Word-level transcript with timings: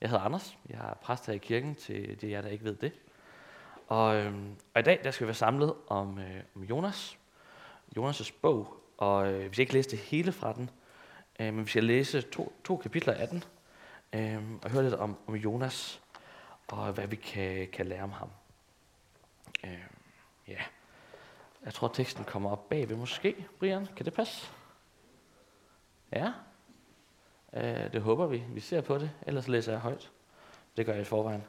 Jeg 0.00 0.10
hedder 0.10 0.24
Anders. 0.24 0.58
Jeg 0.68 0.78
er 0.78 0.94
præst 0.94 1.26
her 1.26 1.34
i 1.34 1.38
kirken 1.38 1.74
til 1.74 2.20
de 2.20 2.30
jer, 2.30 2.40
der 2.40 2.48
ikke 2.48 2.64
ved 2.64 2.76
det. 2.76 2.92
Og, 3.86 4.16
øhm, 4.16 4.56
og 4.74 4.80
i 4.80 4.84
dag 4.84 5.00
der 5.04 5.10
skal 5.10 5.24
vi 5.24 5.28
være 5.28 5.34
samlet 5.34 5.74
om, 5.88 6.18
øh, 6.18 6.42
om 6.56 6.62
Jonas. 6.62 7.18
Jonas' 7.98 8.32
bog. 8.42 8.82
Og 8.98 9.32
øh, 9.32 9.40
vi 9.40 9.54
skal 9.54 9.60
ikke 9.60 9.72
læse 9.72 9.90
det 9.90 9.98
hele 9.98 10.32
fra 10.32 10.52
den, 10.52 10.70
øh, 11.40 11.54
men 11.54 11.64
vi 11.64 11.70
skal 11.70 11.84
læse 11.84 12.22
to, 12.22 12.52
to 12.64 12.76
kapitler 12.76 13.14
af 13.14 13.28
den. 13.28 13.44
Øh, 14.12 14.42
og 14.62 14.70
høre 14.70 14.82
lidt 14.82 14.94
om, 14.94 15.16
om 15.26 15.34
Jonas 15.34 16.02
og 16.68 16.92
hvad 16.92 17.06
vi 17.06 17.16
kan, 17.16 17.68
kan 17.72 17.86
lære 17.86 18.02
om 18.02 18.12
ham. 18.12 18.30
Øh, 19.64 19.86
ja. 20.48 20.62
Jeg 21.64 21.74
tror, 21.74 21.88
teksten 21.88 22.24
kommer 22.24 22.50
op 22.50 22.68
bagved 22.68 22.96
måske. 22.96 23.46
Brian, 23.58 23.86
kan 23.96 24.04
det 24.04 24.14
passe? 24.14 24.46
Ja. 26.12 26.32
Øh, 27.52 27.92
det 27.92 28.02
håber 28.02 28.26
vi. 28.26 28.42
Vi 28.48 28.60
ser 28.60 28.80
på 28.80 28.98
det. 28.98 29.10
Ellers 29.26 29.48
læser 29.48 29.72
jeg 29.72 29.80
højt. 29.80 30.10
Det 30.76 30.86
gør 30.86 30.92
jeg 30.92 31.02
i 31.02 31.04
forvejen. 31.04 31.44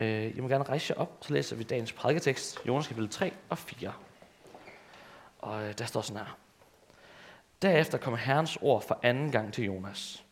Øh, 0.00 0.36
I 0.36 0.40
må 0.40 0.48
gerne 0.48 0.64
rejse 0.64 0.94
jer 0.94 1.00
op, 1.00 1.18
så 1.20 1.32
læser 1.32 1.56
vi 1.56 1.62
dagens 1.62 1.92
prædiketekst, 1.92 2.66
Jonas 2.66 2.86
kapitel 2.86 3.08
3 3.08 3.32
og 3.48 3.58
4. 3.58 3.92
Og 5.38 5.62
øh, 5.62 5.78
der 5.78 5.84
står 5.84 6.00
sådan 6.00 6.22
her. 6.22 6.36
Derefter 7.62 7.98
kommer 7.98 8.18
Herrens 8.18 8.58
ord 8.60 8.82
for 8.82 8.98
anden 9.02 9.30
gang 9.30 9.52
til 9.52 9.64
Jonas. 9.64 10.24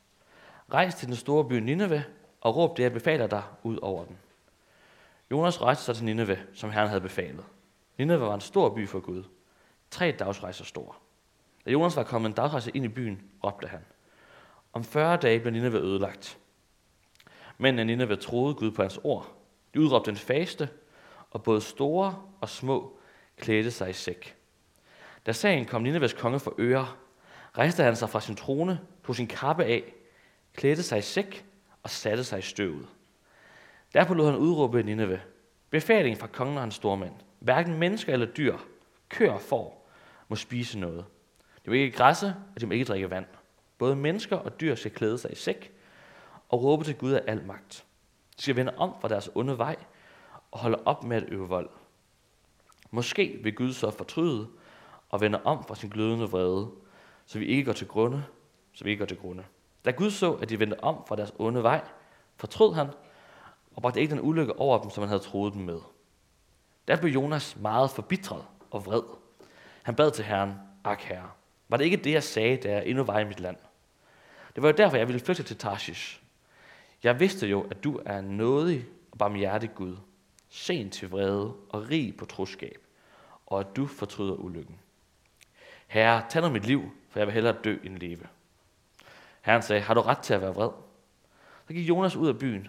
Rejs 0.73 0.95
til 0.95 1.09
den 1.09 1.17
store 1.17 1.49
by 1.49 1.53
Nineve, 1.53 2.05
og 2.41 2.57
råb 2.57 2.77
det, 2.77 2.83
jeg 2.83 2.93
befaler 2.93 3.27
dig, 3.27 3.43
ud 3.63 3.79
over 3.83 4.05
den. 4.05 4.19
Jonas 5.31 5.63
rejste 5.63 5.85
sig 5.85 5.97
til 5.97 6.05
Nineve, 6.05 6.39
som 6.55 6.71
Herren 6.71 6.89
havde 6.89 7.01
befalet. 7.01 7.45
Nineve 7.99 8.21
var 8.21 8.35
en 8.35 8.41
stor 8.41 8.75
by 8.75 8.89
for 8.89 9.01
Gud. 9.01 9.25
Tre 9.91 10.13
dagsrejser 10.19 10.65
stor. 10.65 10.97
Da 11.67 11.71
Jonas 11.71 11.97
var 11.97 12.03
kommet 12.03 12.29
en 12.29 12.35
dagsrejse 12.35 12.71
ind 12.75 12.85
i 12.85 12.89
byen, 12.89 13.23
råbte 13.45 13.69
han. 13.69 13.81
Om 14.73 14.85
40 14.85 15.17
dage 15.17 15.41
blev 15.41 15.53
Nineve 15.53 15.79
ødelagt. 15.79 16.39
Men 17.59 17.75
Nineve 17.75 18.17
troede 18.17 18.55
Gud 18.55 18.71
på 18.71 18.83
hans 18.83 19.01
ord. 19.05 19.37
De 19.75 19.81
udråbte 19.81 20.11
en 20.11 20.17
faste, 20.17 20.69
og 21.31 21.43
både 21.43 21.61
store 21.61 22.23
og 22.41 22.49
små 22.49 22.99
klædte 23.37 23.71
sig 23.71 23.91
i 23.91 23.93
sæk. 23.93 24.37
Da 25.27 25.33
sagen 25.33 25.67
kom 25.67 25.83
Nineves 25.83 26.13
konge 26.13 26.41
for 26.41 26.55
øre, 26.59 26.89
rejste 27.59 27.83
han 27.83 27.97
sig 27.97 28.11
fra 28.11 28.21
sin 28.21 28.37
trone, 28.37 28.81
tog 29.07 29.17
sin 29.17 29.27
kappe 29.27 29.65
af, 29.65 29.95
klædte 30.55 30.83
sig 30.83 30.99
i 30.99 31.03
sæk 31.03 31.45
og 31.83 31.91
satte 31.91 32.25
sig 32.25 32.39
i 32.39 32.43
støvet. 32.43 32.89
Derpå 33.95 34.15
lod 34.15 34.27
han 34.27 34.37
udråbe 34.37 34.83
Nineve. 34.83 35.21
Befaling 35.71 36.19
fra 36.19 36.27
kongen 36.27 36.57
og 36.57 36.63
hans 36.63 36.75
stormænd. 36.75 37.15
Hverken 37.39 37.79
mennesker 37.79 38.13
eller 38.13 38.27
dyr, 38.27 38.59
køer 39.09 39.33
og 39.33 39.41
får, 39.41 39.91
må 40.29 40.37
spise 40.37 40.79
noget. 40.79 41.05
De 41.65 41.71
må 41.71 41.75
ikke 41.75 41.97
græsse, 41.97 42.35
og 42.55 42.61
de 42.61 42.67
må 42.67 42.73
ikke 42.73 42.85
drikke 42.85 43.11
vand. 43.11 43.27
Både 43.81 43.97
mennesker 43.97 44.37
og 44.37 44.61
dyr 44.61 44.75
skal 44.75 44.91
klæde 44.91 45.19
sig 45.19 45.33
i 45.33 45.35
sæk 45.35 45.73
og 46.49 46.63
råbe 46.63 46.85
til 46.85 46.97
Gud 46.97 47.13
af 47.13 47.23
al 47.27 47.47
magt. 47.47 47.85
De 48.37 48.43
skal 48.43 48.57
vende 48.57 48.73
om 48.77 48.95
fra 49.01 49.09
deres 49.09 49.31
onde 49.35 49.59
vej 49.59 49.77
og 50.51 50.59
holde 50.59 50.79
op 50.85 51.05
med 51.05 51.17
at 51.17 51.25
øve 51.29 51.49
vold. 51.49 51.71
Måske 52.91 53.41
vil 53.43 53.55
Gud 53.55 53.73
så 53.73 53.91
fortryde 53.91 54.49
og 55.09 55.21
vende 55.21 55.43
om 55.43 55.65
fra 55.65 55.75
sin 55.75 55.91
glødende 55.91 56.31
vrede, 56.31 56.71
så 57.27 57.39
vi 57.39 57.47
ikke 57.47 57.65
går 57.65 57.73
til 57.73 57.89
grunde, 57.89 58.25
så 58.73 58.85
vi 58.85 58.91
ikke 58.91 59.01
går 59.01 59.07
til 59.07 59.19
grunde. 59.19 59.45
Da 59.85 59.91
Gud 59.91 60.11
så, 60.11 60.33
at 60.33 60.49
de 60.49 60.59
vendte 60.59 60.85
om 60.85 61.07
fra 61.09 61.17
deres 61.17 61.33
onde 61.39 61.63
vej, 61.63 61.85
fortrød 62.37 62.75
han 62.75 62.89
og 63.77 63.83
bragte 63.83 64.01
ikke 64.01 64.11
den 64.11 64.21
ulykke 64.25 64.59
over 64.59 64.83
dem, 64.83 64.91
som 64.91 65.03
han 65.03 65.09
havde 65.09 65.23
troet 65.23 65.53
dem 65.53 65.63
med. 65.63 65.81
Der 66.89 66.97
blev 66.97 67.13
Jonas 67.13 67.57
meget 67.57 67.91
forbitret 67.91 68.45
og 68.71 68.87
vred. 68.87 69.03
Han 69.83 69.95
bad 69.95 70.11
til 70.11 70.25
Herren, 70.25 70.55
ak 70.85 71.01
herre, 71.01 71.31
var 71.69 71.77
det 71.77 71.85
ikke 71.85 71.97
det, 71.97 72.13
jeg 72.13 72.23
sagde, 72.23 72.57
da 72.57 72.73
jeg 72.73 72.87
endnu 72.87 73.05
var 73.05 73.19
i 73.19 73.25
mit 73.25 73.41
land? 73.41 73.57
Det 74.55 74.63
var 74.63 74.69
jo 74.69 74.75
derfor, 74.77 74.97
jeg 74.97 75.09
ville 75.09 75.21
flytte 75.21 75.43
til 75.43 75.57
Tarshish. 75.57 76.21
Jeg 77.03 77.21
vidste 77.21 77.47
jo, 77.47 77.67
at 77.71 77.85
du 77.85 78.01
er 78.07 78.19
en 78.19 78.25
nådig 78.25 78.87
og 79.13 79.19
barmhjertig 79.19 79.71
Gud, 79.75 79.97
sent 80.49 80.93
til 80.93 81.11
vrede 81.11 81.55
og 81.69 81.91
rig 81.91 82.17
på 82.17 82.25
troskab, 82.25 82.79
og 83.47 83.61
at 83.61 83.77
du 83.77 83.87
fortryder 83.87 84.35
ulykken. 84.35 84.79
Herre, 85.87 86.23
tag 86.29 86.43
nu 86.43 86.49
mit 86.49 86.67
liv, 86.67 86.91
for 87.11 87.21
jeg 87.21 87.27
vil 87.27 87.35
hellere 87.35 87.57
dø 87.65 87.77
end 87.85 87.99
leve. 87.99 88.27
Herren 89.41 89.63
sagde, 89.63 89.83
har 89.83 89.95
du 89.95 90.01
ret 90.01 90.19
til 90.19 90.35
at 90.35 90.41
være 90.41 90.55
vred? 90.55 90.71
Så 91.67 91.75
gik 91.75 91.89
Jonas 91.89 92.17
ud 92.17 92.29
af 92.29 92.39
byen 92.39 92.69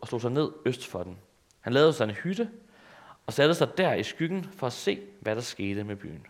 og 0.00 0.08
slog 0.08 0.20
sig 0.20 0.30
ned 0.30 0.52
øst 0.64 0.86
for 0.86 1.02
den. 1.02 1.18
Han 1.60 1.72
lavede 1.72 1.92
sig 1.92 2.04
en 2.04 2.10
hytte 2.10 2.50
og 3.26 3.32
satte 3.32 3.54
sig 3.54 3.78
der 3.78 3.94
i 3.94 4.02
skyggen 4.02 4.44
for 4.44 4.66
at 4.66 4.72
se, 4.72 5.00
hvad 5.20 5.34
der 5.34 5.40
skete 5.40 5.84
med 5.84 5.96
byen. 5.96 6.26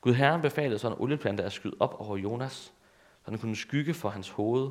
Gud 0.00 0.14
Herren 0.14 0.42
befalede 0.42 0.78
så 0.78 0.88
en 0.88 0.94
olieplante 0.98 1.44
at 1.44 1.52
skyde 1.52 1.76
op 1.80 2.00
over 2.00 2.16
Jonas, 2.16 2.72
så 3.28 3.32
den 3.32 3.38
kunne 3.38 3.56
skygge 3.56 3.94
for 3.94 4.08
hans 4.08 4.30
hoved 4.30 4.70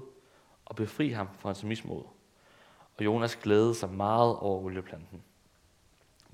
og 0.66 0.76
befri 0.76 1.10
ham 1.10 1.28
fra 1.40 1.50
hans 1.50 1.64
mismod. 1.64 2.04
Og 2.98 3.06
Jonas 3.06 3.36
glædede 3.36 3.76
sig 3.76 3.90
meget 3.90 4.38
over 4.38 4.64
olieplanten. 4.64 5.24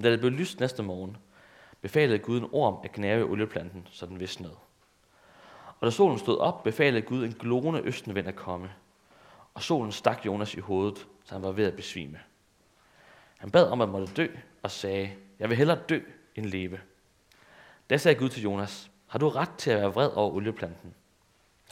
Da 0.03 0.11
det 0.11 0.19
blev 0.19 0.31
lyst 0.31 0.59
næste 0.59 0.83
morgen, 0.83 1.17
befalede 1.81 2.19
Gud 2.19 2.37
en 2.37 2.49
orm 2.51 2.77
at 2.83 2.91
gnave 2.91 3.29
olieplanten, 3.29 3.87
så 3.91 4.05
den 4.05 4.19
visnede. 4.19 4.55
Og 5.79 5.85
da 5.85 5.89
solen 5.89 6.19
stod 6.19 6.37
op, 6.37 6.63
befalede 6.63 7.01
Gud 7.01 7.25
en 7.25 7.33
glående 7.33 7.81
østenvind 7.81 8.27
at 8.27 8.35
komme. 8.35 8.73
Og 9.53 9.61
solen 9.61 9.91
stak 9.91 10.25
Jonas 10.25 10.53
i 10.53 10.59
hovedet, 10.59 11.07
så 11.23 11.35
han 11.35 11.43
var 11.43 11.51
ved 11.51 11.65
at 11.65 11.75
besvime. 11.75 12.19
Han 13.37 13.51
bad 13.51 13.67
om 13.67 13.81
at 13.81 13.89
måtte 13.89 14.13
dø 14.13 14.27
og 14.61 14.71
sagde, 14.71 15.11
jeg 15.39 15.49
vil 15.49 15.57
hellere 15.57 15.79
dø 15.89 15.99
end 16.35 16.45
leve. 16.45 16.79
Da 17.89 17.97
sagde 17.97 18.19
Gud 18.19 18.29
til 18.29 18.43
Jonas, 18.43 18.91
har 19.07 19.19
du 19.19 19.29
ret 19.29 19.55
til 19.57 19.71
at 19.71 19.79
være 19.79 19.93
vred 19.93 20.11
over 20.13 20.31
olieplanten? 20.31 20.95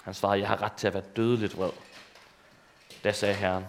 Han 0.03 0.13
svarede, 0.13 0.39
jeg 0.39 0.47
har 0.47 0.61
ret 0.61 0.73
til 0.73 0.87
at 0.87 0.93
være 0.93 1.03
dødeligt 1.15 1.57
vred. 1.57 1.71
Da 3.03 3.11
sagde 3.11 3.35
Herren, 3.35 3.65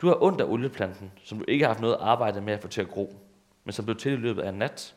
du 0.00 0.06
har 0.06 0.22
ondt 0.22 0.40
af 0.40 0.44
olieplanten, 0.44 1.12
som 1.24 1.38
du 1.38 1.44
ikke 1.48 1.64
har 1.64 1.72
haft 1.72 1.80
noget 1.80 1.96
arbejde 2.00 2.40
med 2.40 2.52
at 2.52 2.62
få 2.62 2.68
til 2.68 2.80
at 2.80 2.88
gro, 2.88 3.16
men 3.64 3.72
som 3.72 3.84
blev 3.84 3.96
til 3.96 4.12
i 4.12 4.16
løbet 4.16 4.42
af 4.42 4.48
en 4.48 4.54
nat, 4.54 4.94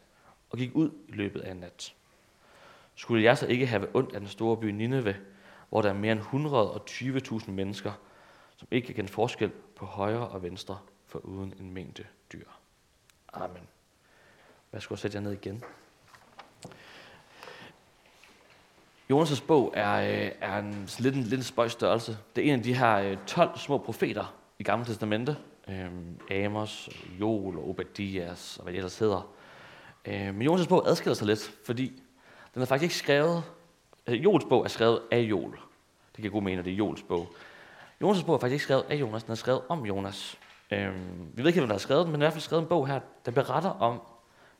og 0.49 0.57
gik 0.57 0.71
ud 0.75 0.91
i 1.07 1.11
løbet 1.11 1.41
af 1.41 1.51
en 1.51 1.57
nat. 1.57 1.93
Skulle 2.95 3.23
jeg 3.23 3.37
så 3.37 3.47
ikke 3.47 3.67
have 3.67 3.95
ondt 3.95 4.13
af 4.13 4.19
den 4.19 4.29
store 4.29 4.57
by 4.57 4.65
Nineve, 4.65 5.15
hvor 5.69 5.81
der 5.81 5.89
er 5.89 5.93
mere 5.93 6.11
end 6.11 7.41
120.000 7.41 7.51
mennesker, 7.51 7.91
som 8.55 8.67
ikke 8.71 8.85
kan 8.85 8.95
kende 8.95 9.11
forskel 9.11 9.51
på 9.75 9.85
højre 9.85 10.27
og 10.27 10.43
venstre, 10.43 10.79
for 11.05 11.19
uden 11.19 11.53
en 11.59 11.73
mængde 11.73 12.05
dyr. 12.33 12.45
Amen. 13.33 13.67
Værsgo 14.71 14.93
at 14.93 14.99
sætte 14.99 15.15
jer 15.15 15.21
ned 15.21 15.31
igen. 15.31 15.63
Jonas' 19.11 19.43
bog 19.47 19.73
er, 19.75 19.93
øh, 19.93 20.31
er 20.41 20.57
en 20.57 20.89
lidt 20.99 21.15
en, 21.15 21.23
lidt 21.23 21.45
spøjs 21.45 21.71
størrelse. 21.71 22.17
Det 22.35 22.43
er 22.43 22.47
en 22.47 22.59
af 22.59 22.63
de 22.63 22.73
her 22.73 22.97
øh, 22.97 23.17
12 23.27 23.57
små 23.57 23.77
profeter 23.77 24.35
i 24.59 24.63
Gamle 24.63 24.85
Testamente. 24.85 25.37
Øh, 25.69 26.45
Amos, 26.45 26.89
Joel 27.19 27.57
og 27.57 27.69
Obadias 27.69 28.57
og 28.57 28.63
hvad 28.63 28.73
det 28.73 28.77
ellers 28.77 28.99
hedder. 28.99 29.33
Øh, 30.05 30.35
men 30.35 30.47
Jonas' 30.47 30.67
bog 30.67 30.89
adskiller 30.89 31.13
sig 31.13 31.27
lidt, 31.27 31.51
fordi 31.65 32.03
den 32.53 32.61
er 32.61 32.65
faktisk 32.65 32.83
ikke 32.83 32.95
skrevet... 32.95 33.43
Øh, 34.07 34.23
Joels 34.23 34.45
bog 34.49 34.63
er 34.63 34.67
skrevet 34.67 34.99
af 35.11 35.19
Joel. 35.19 35.53
Det 36.15 36.21
kan 36.21 36.31
god 36.31 36.41
mene, 36.41 36.59
at 36.59 36.65
det 36.65 36.73
er 36.73 36.77
Joels 36.77 37.03
bog. 37.03 37.27
Jonas' 38.03 38.25
bog 38.25 38.35
er 38.35 38.39
faktisk 38.39 38.53
ikke 38.53 38.63
skrevet 38.63 38.85
af 38.89 38.95
Jonas, 38.95 39.23
den 39.23 39.31
er 39.31 39.35
skrevet 39.35 39.61
om 39.69 39.85
Jonas. 39.85 40.39
Øh, 40.71 40.93
vi 41.33 41.43
ved 41.43 41.47
ikke, 41.47 41.59
hvem 41.59 41.67
der 41.67 41.73
har 41.73 41.79
skrevet 41.79 42.05
den, 42.05 42.11
men 42.11 42.21
i 42.21 42.23
hvert 42.23 42.33
fald 42.33 42.41
skrevet 42.41 42.61
en 42.61 42.69
bog 42.69 42.87
her, 42.87 42.99
der 43.25 43.31
beretter 43.31 43.69
om 43.69 44.01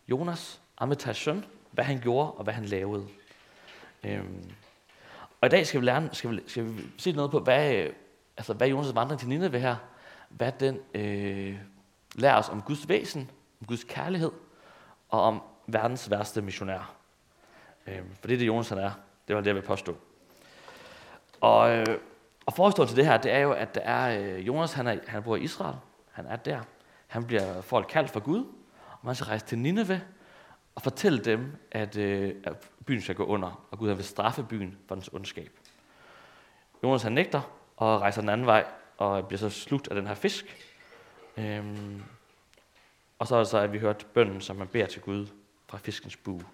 Jonas, 0.07 0.61
Amitais 0.77 1.17
søn, 1.17 1.45
hvad 1.71 1.83
han 1.83 1.99
gjorde 1.99 2.31
og 2.31 2.43
hvad 2.43 2.53
han 2.53 2.65
lavede. 2.65 3.07
Øhm, 4.03 4.51
og 5.41 5.47
i 5.47 5.49
dag 5.49 5.67
skal 5.67 5.81
vi, 5.81 5.85
lære, 5.85 6.09
skal 6.11 6.31
vi, 6.31 6.43
skal 6.47 6.65
vi 6.65 6.81
se 6.97 7.11
noget 7.11 7.31
på, 7.31 7.39
hvad, 7.39 7.75
øh, 7.75 7.93
altså, 8.37 8.53
hvad 8.53 8.69
Jonas' 8.69 8.93
vandring 8.93 9.19
til 9.19 9.29
Nineve 9.29 9.59
her, 9.59 9.75
hvad 10.29 10.51
den 10.59 10.79
øh, 10.93 11.59
lærer 12.15 12.37
os 12.37 12.49
om 12.49 12.61
Guds 12.61 12.89
væsen, 12.89 13.31
om 13.61 13.67
Guds 13.67 13.83
kærlighed, 13.83 14.31
og 15.09 15.21
om 15.21 15.41
verdens 15.67 16.09
værste 16.09 16.41
missionær. 16.41 16.95
Øhm, 17.87 18.15
for 18.19 18.27
det 18.27 18.33
er 18.33 18.37
det, 18.37 18.47
Jonas 18.47 18.69
han 18.69 18.77
er. 18.77 18.91
Det 19.27 19.35
var 19.35 19.41
det, 19.41 19.47
jeg 19.47 19.55
vil 19.55 19.61
påstå. 19.61 19.97
Og, 21.41 21.75
øh, 21.75 21.85
og 22.45 22.53
forestående 22.53 22.91
til 22.91 22.97
det 22.97 23.05
her, 23.05 23.17
det 23.17 23.31
er 23.31 23.39
jo, 23.39 23.51
at 23.51 23.75
der 23.75 23.81
er, 23.81 24.21
øh, 24.21 24.47
Jonas 24.47 24.73
han, 24.73 24.87
er, 24.87 24.99
han 25.07 25.23
bor 25.23 25.35
i 25.35 25.41
Israel. 25.41 25.75
Han 26.11 26.25
er 26.25 26.35
der. 26.35 26.59
Han 27.07 27.23
bliver 27.23 27.61
folk 27.61 27.87
kaldt 27.89 28.09
for 28.09 28.19
Gud. 28.19 28.45
Og 28.91 29.05
man 29.05 29.15
skal 29.15 29.25
rejse 29.25 29.45
til 29.45 29.57
Nineve 29.57 30.01
og 30.75 30.81
fortælle 30.81 31.19
dem, 31.19 31.55
at, 31.71 31.97
øh, 31.97 32.35
at 32.43 32.69
byen 32.87 33.01
skal 33.01 33.15
gå 33.15 33.25
under, 33.25 33.67
og 33.71 33.79
Gud 33.79 33.91
vil 33.91 34.05
straffe 34.05 34.43
byen 34.43 34.77
for 34.87 34.95
dens 34.95 35.09
ondskab. 35.13 35.51
Jonas 36.83 37.03
han 37.03 37.11
nægter 37.11 37.41
og 37.77 38.01
rejser 38.01 38.21
den 38.21 38.29
anden 38.29 38.47
vej, 38.47 38.65
og 38.97 39.27
bliver 39.27 39.39
så 39.39 39.49
slugt 39.49 39.87
af 39.87 39.95
den 39.95 40.07
her 40.07 40.15
fisk. 40.15 40.57
Øhm, 41.37 42.03
og 43.19 43.27
så 43.27 43.35
er 43.35 43.39
det 43.39 43.47
så, 43.47 43.57
at 43.57 43.73
vi 43.73 43.79
hørte 43.79 44.05
bønden, 44.05 44.41
som 44.41 44.55
man 44.55 44.67
beder 44.67 44.85
til 44.85 45.01
Gud 45.01 45.27
fra 45.67 45.77
fiskens 45.77 46.17
bue. 46.17 46.45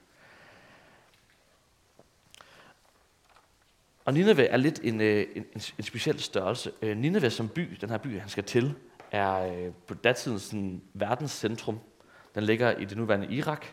Og 4.06 4.14
Nineve 4.14 4.46
er 4.46 4.58
lidt 4.58 4.80
en, 4.84 5.02
øh, 5.02 5.28
en, 5.36 5.46
en, 5.56 5.62
en 5.78 5.84
speciel 5.84 6.20
størrelse. 6.20 6.72
Øh, 6.82 6.98
Nineve 6.98 7.30
som 7.30 7.50
by, 7.50 7.78
den 7.82 7.90
her 7.90 7.98
by, 7.98 8.20
han 8.20 8.30
skal 8.30 8.44
til, 8.44 8.76
er 9.12 9.36
øh, 9.36 9.74
på 9.88 9.94
datiden 9.94 10.40
sådan 10.40 10.82
verdens 10.94 11.32
centrum. 11.32 11.80
Den 12.36 12.44
ligger 12.44 12.72
i 12.78 12.86
det 12.86 12.98
nuværende 12.98 13.28
Irak. 13.28 13.66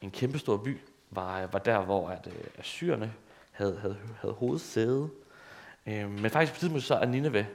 En 0.00 0.10
kæmpestor 0.10 0.56
by 0.56 0.78
var, 1.10 1.46
var 1.46 1.58
der, 1.58 1.80
hvor 1.80 2.08
at, 2.08 2.26
øh, 2.26 2.44
Assyrerne 2.58 3.12
havde, 3.52 3.78
havde, 3.80 3.96
havde 4.20 4.34
hovedsæde. 4.34 5.10
Øhm, 5.86 6.10
men 6.10 6.30
faktisk 6.30 6.52
på 6.52 6.58
tidspunkt 6.58 6.84
så 6.84 6.94
er 6.94 7.06
Nineve 7.06 7.46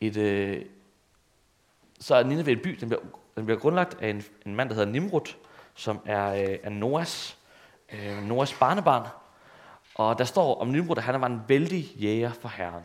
et, 0.00 0.16
øh, 0.16 0.64
så 2.00 2.14
er 2.14 2.22
Nineve 2.22 2.52
et 2.52 2.62
by, 2.62 2.70
den 2.70 2.88
bliver, 2.88 3.02
den 3.36 3.44
bliver 3.46 3.58
grundlagt 3.58 4.02
af 4.02 4.08
en, 4.08 4.22
en 4.46 4.54
mand, 4.54 4.68
der 4.68 4.74
hedder 4.74 4.92
Nimrod, 4.92 5.34
som 5.74 6.00
er, 6.04 6.32
øh, 6.32 6.58
er 6.62 6.70
Noahs, 6.70 7.38
øh, 7.92 8.22
Noahs 8.22 8.54
barnebarn. 8.54 9.08
Og 9.94 10.18
der 10.18 10.24
står 10.24 10.60
om 10.60 10.68
Nimrod, 10.68 10.98
at 10.98 11.04
han 11.04 11.20
var 11.20 11.26
en 11.26 11.42
vældig 11.48 11.84
jæger 11.84 12.32
for 12.32 12.48
Herren. 12.48 12.84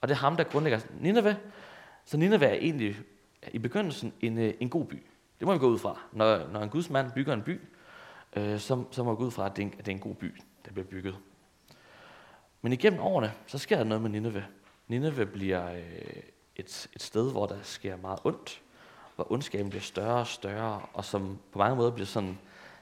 Og 0.00 0.08
det 0.08 0.14
er 0.14 0.18
ham, 0.18 0.36
der 0.36 0.44
grundlægger 0.44 0.80
Nineve. 1.00 1.36
Så 2.04 2.16
Nineve 2.16 2.46
er 2.46 2.54
egentlig 2.54 2.96
i 3.52 3.58
begyndelsen 3.58 4.12
en, 4.20 4.38
øh, 4.38 4.54
en 4.60 4.70
god 4.70 4.84
by. 4.84 5.02
Det 5.38 5.46
må 5.46 5.52
vi 5.52 5.58
gå 5.58 5.66
ud 5.66 5.78
fra. 5.78 6.00
Når, 6.12 6.48
når 6.52 6.60
en 6.60 6.68
gudsmand 6.68 7.12
bygger 7.12 7.34
en 7.34 7.42
by, 7.42 7.60
øh, 8.36 8.60
så, 8.60 8.84
så 8.90 9.02
må 9.02 9.10
jeg 9.10 9.16
gå 9.16 9.24
ud 9.24 9.30
fra, 9.30 9.46
at 9.46 9.56
det, 9.56 9.62
er 9.62 9.66
en, 9.66 9.74
at 9.78 9.86
det 9.86 9.92
er 9.92 9.96
en 9.96 10.02
god 10.02 10.14
by, 10.14 10.40
der 10.64 10.72
bliver 10.72 10.86
bygget. 10.86 11.16
Men 12.62 12.72
igennem 12.72 13.00
årene, 13.00 13.32
så 13.46 13.58
sker 13.58 13.76
der 13.76 13.84
noget 13.84 14.02
med 14.02 14.10
Nineve. 14.10 14.44
Nineve 14.88 15.26
bliver 15.26 15.72
øh, 15.72 16.22
et, 16.56 16.88
et 16.94 17.02
sted, 17.02 17.30
hvor 17.30 17.46
der 17.46 17.56
sker 17.62 17.96
meget 17.96 18.18
ondt, 18.24 18.62
hvor 19.14 19.32
ondskaben 19.32 19.70
bliver 19.70 19.82
større 19.82 20.20
og 20.20 20.26
større, 20.26 20.80
og 20.92 21.04
som 21.04 21.38
på 21.52 21.58
mange 21.58 21.76
måder 21.76 21.90
bliver 21.90 22.06
sådan, 22.06 22.38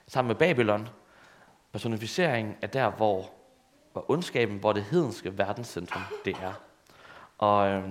sammen 0.06 0.28
med 0.28 0.36
Babylon, 0.36 0.88
personificering 1.72 2.56
af 2.62 2.70
der, 2.70 2.90
hvor, 2.90 3.30
hvor 3.92 4.10
ondskaben, 4.10 4.58
hvor 4.58 4.72
det 4.72 4.84
hedenske 4.84 5.38
verdenscentrum 5.38 6.02
det 6.24 6.36
er. 6.42 6.52
Og, 7.38 7.68
øh, 7.68 7.84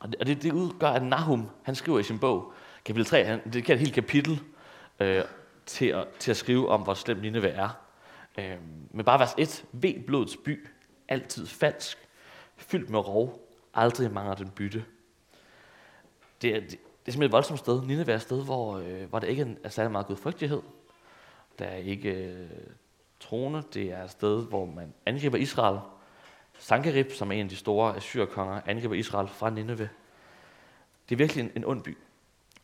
og 0.00 0.08
det, 0.08 0.16
og 0.20 0.26
det, 0.26 0.42
det 0.42 0.52
udgør, 0.52 0.88
at 0.88 1.02
Nahum, 1.02 1.48
han 1.62 1.74
skriver 1.74 1.98
i 1.98 2.02
sin 2.02 2.18
bog, 2.18 2.52
kapitel 2.84 3.06
3, 3.06 3.24
han 3.24 3.40
dedikerer 3.44 3.74
et 3.74 3.80
helt 3.80 3.94
kapitel 3.94 4.40
øh, 5.00 5.24
til, 5.66 5.86
at, 5.86 6.08
til 6.18 6.30
at 6.30 6.36
skrive 6.36 6.68
om, 6.68 6.82
hvor 6.82 6.94
slemt 6.94 7.22
Nineve 7.22 7.48
er. 7.48 7.68
Øh, 8.38 8.56
men 8.90 9.04
bare 9.04 9.18
vers 9.18 9.34
1, 9.38 9.64
ved 9.72 10.06
blodets 10.06 10.36
by, 10.44 10.68
altid 11.08 11.46
falsk, 11.46 12.08
fyldt 12.56 12.90
med 12.90 13.08
rov, 13.08 13.48
aldrig 13.74 14.12
mangler 14.12 14.34
den 14.34 14.50
bytte. 14.50 14.84
Det 16.42 16.56
er, 16.56 16.60
det, 16.60 16.70
det 16.70 16.76
er 16.76 17.12
simpelthen 17.12 17.22
et 17.22 17.32
voldsomt 17.32 17.58
sted. 17.58 17.82
Nineve 17.82 18.12
er 18.12 18.16
et 18.16 18.22
sted, 18.22 18.44
hvor, 18.44 18.78
øh, 18.78 19.08
hvor 19.08 19.18
der 19.18 19.26
ikke 19.26 19.56
er 19.64 19.68
særlig 19.68 19.92
meget 19.92 20.06
gudfrygtighed. 20.06 20.62
Der 21.58 21.64
er 21.64 21.76
ikke 21.76 22.10
øh, 22.10 22.48
trone. 23.20 23.62
Det 23.74 23.92
er 23.92 24.04
et 24.04 24.10
sted, 24.10 24.46
hvor 24.46 24.64
man 24.64 24.94
angriber 25.06 25.38
Israel. 25.38 25.78
Sankerib, 26.58 27.12
som 27.12 27.32
er 27.32 27.34
en 27.34 27.42
af 27.42 27.48
de 27.48 27.56
store 27.56 27.96
assyrkonger, 27.96 28.60
angriber 28.66 28.94
Israel 28.94 29.28
fra 29.28 29.50
Nineve. 29.50 29.88
Det 31.08 31.14
er 31.14 31.16
virkelig 31.16 31.44
en, 31.44 31.52
en 31.56 31.64
ond 31.64 31.82
by. 31.82 31.98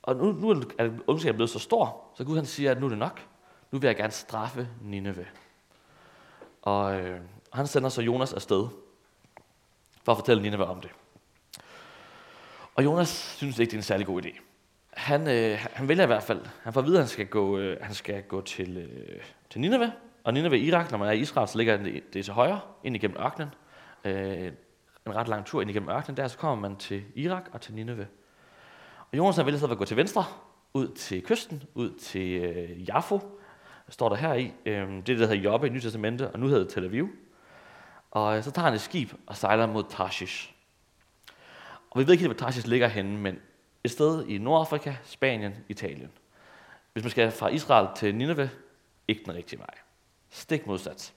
Og 0.03 0.17
nu, 0.17 0.33
nu 0.33 0.51
er 0.79 0.91
ondskaben 1.07 1.37
blevet 1.37 1.51
så 1.51 1.59
stor, 1.59 2.05
så 2.15 2.25
Gud 2.25 2.37
han 2.37 2.47
siger, 2.47 2.71
at 2.71 2.81
nu 2.81 2.87
er 2.87 2.91
det 2.91 2.99
nok. 2.99 3.27
Nu 3.71 3.79
vil 3.79 3.87
jeg 3.89 3.97
gerne 3.97 4.13
straffe 4.13 4.69
Nineve. 4.81 5.27
Og 6.63 7.01
øh, 7.01 7.21
han 7.53 7.67
sender 7.67 7.89
så 7.89 8.03
Jonas 8.03 8.33
afsted 8.33 8.69
for 10.05 10.13
at 10.13 10.19
fortælle 10.19 10.43
Nineve 10.43 10.67
om 10.67 10.81
det. 10.81 10.91
Og 12.75 12.85
Jonas 12.85 13.09
synes 13.09 13.59
ikke, 13.59 13.71
det 13.71 13.77
er 13.77 13.79
en 13.79 13.83
særlig 13.83 14.07
god 14.07 14.23
idé. 14.23 14.41
Han, 14.91 15.29
øh, 15.29 15.67
han 15.73 15.89
vælger 15.89 16.05
i 16.05 16.07
hvert 16.07 16.23
fald, 16.23 16.41
han 16.63 16.73
får 16.73 16.81
at 16.81 16.87
vide, 16.87 16.97
at 16.97 17.03
han 17.03 17.09
skal 17.09 17.27
gå, 17.27 17.59
øh, 17.59 17.77
han 17.81 17.95
skal 17.95 18.23
gå 18.23 18.41
til, 18.41 18.77
øh, 18.77 19.23
til 19.51 19.61
Nineve. 19.61 19.93
Og 20.25 20.35
Nineve 20.35 20.59
i 20.59 20.67
Irak, 20.67 20.91
når 20.91 20.99
man 20.99 21.09
er 21.09 21.13
i 21.13 21.19
Israel, 21.19 21.49
så 21.49 21.59
ligger 21.59 21.77
det, 21.77 22.15
det 22.15 22.25
til 22.25 22.35
højre, 22.35 22.61
ind 22.85 22.97
igennem 22.97 23.17
ørkenen. 23.21 23.49
Øh, 24.05 24.53
en 25.07 25.15
ret 25.15 25.29
lang 25.29 25.47
tur 25.47 25.61
ind 25.61 25.71
igennem 25.71 25.89
ørkenen. 25.89 26.17
Der 26.17 26.29
så 26.29 26.39
kommer 26.39 26.69
man 26.69 26.77
til 26.77 27.05
Irak 27.15 27.49
og 27.53 27.61
til 27.61 27.75
Nineve. 27.75 28.07
Og 29.13 29.19
Jonas 29.19 29.37
har 29.37 29.43
vælget 29.43 29.61
så 29.61 29.67
at 29.67 29.79
gå 29.79 29.85
til 29.85 29.97
venstre, 29.97 30.25
ud 30.75 30.89
til 30.89 31.23
kysten, 31.23 31.63
ud 31.75 31.91
til 31.91 32.43
øh, 32.43 32.89
Jaffo, 32.89 33.21
står 33.89 34.09
der 34.09 34.17
her 34.17 34.35
i. 34.35 34.53
Øh, 34.67 34.89
det 34.89 35.07
der 35.07 35.15
hedder 35.17 35.35
Jobbe 35.35 35.67
i 35.67 35.71
Nyt 35.71 35.83
Testamente, 35.83 36.31
og 36.31 36.39
nu 36.39 36.47
hedder 36.47 36.63
det 36.63 36.73
Tel 36.73 36.85
Aviv. 36.85 37.09
Og 38.11 38.37
øh, 38.37 38.43
så 38.43 38.51
tager 38.51 38.65
han 38.65 38.75
et 38.75 38.81
skib 38.81 39.13
og 39.27 39.37
sejler 39.37 39.67
mod 39.67 39.85
Tarshish. 39.91 40.53
Og 41.91 42.01
vi 42.01 42.07
ved 42.07 42.13
ikke 42.13 42.23
helt, 42.23 42.33
hvor 42.33 42.47
Tarshish 42.47 42.69
ligger 42.69 42.89
henne, 42.89 43.19
men 43.19 43.39
et 43.85 43.91
sted 43.91 44.27
i 44.27 44.39
Nordafrika, 44.39 44.95
Spanien, 45.05 45.55
Italien. 45.69 46.11
Hvis 46.93 47.05
man 47.05 47.11
skal 47.11 47.31
fra 47.31 47.49
Israel 47.49 47.89
til 47.97 48.15
Nineveh, 48.15 48.49
ikke 49.09 49.23
den 49.25 49.35
rigtige 49.35 49.59
vej. 49.59 49.75
Stik 50.31 50.67
modsat. 50.67 51.13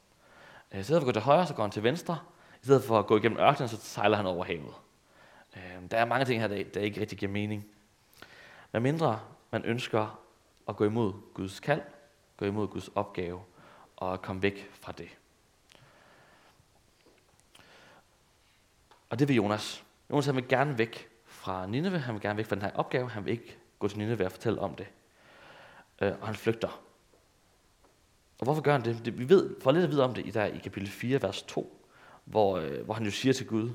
Øh, 0.74 0.80
I 0.80 0.83
stedet 0.83 1.01
for 1.01 1.07
at 1.09 1.13
gå 1.13 1.19
til 1.19 1.21
højre, 1.21 1.47
så 1.47 1.53
går 1.53 1.63
han 1.63 1.71
til 1.71 1.83
venstre. 1.83 2.18
I 2.62 2.65
stedet 2.65 2.83
for 2.83 3.00
at 3.00 3.07
gå 3.07 3.18
igennem 3.18 3.39
ørkenen, 3.39 3.69
så 3.69 3.77
sejler 3.81 4.18
han 4.18 4.25
over 4.25 4.45
havet. 4.45 4.74
Øh, 5.56 5.92
der 5.92 5.97
er 5.97 6.06
mange 6.06 6.25
ting 6.25 6.42
her, 6.42 6.47
der 6.47 6.80
ikke 6.81 7.01
rigtig 7.01 7.18
giver 7.18 7.31
mening. 7.31 7.65
Hvad 8.75 8.81
mindre 8.81 9.19
man 9.51 9.66
ønsker 9.66 10.19
at 10.68 10.75
gå 10.75 10.86
imod 10.86 11.13
Guds 11.33 11.60
kald, 11.60 11.81
gå 12.38 12.45
imod 12.45 12.68
Guds 12.68 12.89
opgave 12.95 13.42
og 13.95 14.22
komme 14.22 14.42
væk 14.42 14.69
fra 14.74 14.92
det. 14.92 15.10
Og 19.10 19.19
det 19.19 19.27
vil 19.27 19.36
Jonas. 19.36 19.83
Jonas 20.10 20.25
han 20.25 20.36
vil 20.36 20.48
gerne 20.48 20.77
væk 20.77 21.10
fra 21.25 21.66
Nineve, 21.66 22.00
han 22.00 22.13
vil 22.13 22.22
gerne 22.22 22.38
væk 22.38 22.45
fra 22.45 22.56
den 22.56 22.63
her 22.63 22.72
opgave, 22.75 23.10
han 23.10 23.25
vil 23.25 23.31
ikke 23.31 23.57
gå 23.80 23.88
til 23.88 23.98
Nineve 23.98 24.25
og 24.25 24.31
fortælle 24.31 24.62
om 24.62 24.75
det. 24.75 24.88
Øh, 26.01 26.13
og 26.21 26.28
han 26.28 26.36
flygter. 26.36 26.81
Og 28.39 28.44
hvorfor 28.44 28.62
gør 28.62 28.71
han 28.71 28.86
det? 28.86 29.19
vi 29.19 29.30
ved, 29.30 29.56
for 29.62 29.71
lidt 29.71 29.83
at 29.83 29.92
vide 29.92 30.04
om 30.04 30.13
det 30.13 30.25
i, 30.25 30.31
der, 30.31 30.45
i 30.45 30.57
kapitel 30.57 30.89
4, 30.89 31.21
vers 31.21 31.44
2, 31.44 31.86
hvor, 32.25 32.57
øh, 32.57 32.86
hvor 32.86 32.94
han 32.94 33.06
jo 33.06 33.12
siger 33.12 33.33
til 33.33 33.48
Gud, 33.48 33.69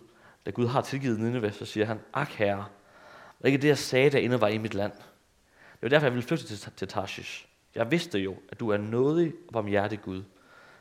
da 0.46 0.50
Gud 0.50 0.66
har 0.66 0.80
tilgivet 0.80 1.20
Nineve, 1.20 1.52
så 1.52 1.64
siger 1.64 1.86
han, 1.86 2.00
Ak 2.12 2.28
herre, 2.28 2.66
var 3.40 3.46
ikke 3.46 3.62
det, 3.62 3.68
jeg 3.68 3.78
sagde, 3.78 4.10
der 4.10 4.18
inde 4.18 4.40
var 4.40 4.48
i 4.48 4.58
mit 4.58 4.74
land. 4.74 4.92
Det 4.92 5.82
var 5.82 5.88
derfor, 5.88 6.06
jeg 6.06 6.12
ville 6.12 6.26
flygte 6.26 6.46
til, 6.46 6.72
til 6.76 6.88
Tarshish. 6.88 7.46
Jeg 7.74 7.90
vidste 7.90 8.18
jo, 8.18 8.36
at 8.48 8.60
du 8.60 8.68
er 8.68 8.76
nådig 8.76 9.32
og 9.48 9.52
barmhjertig 9.52 10.02
Gud. 10.02 10.22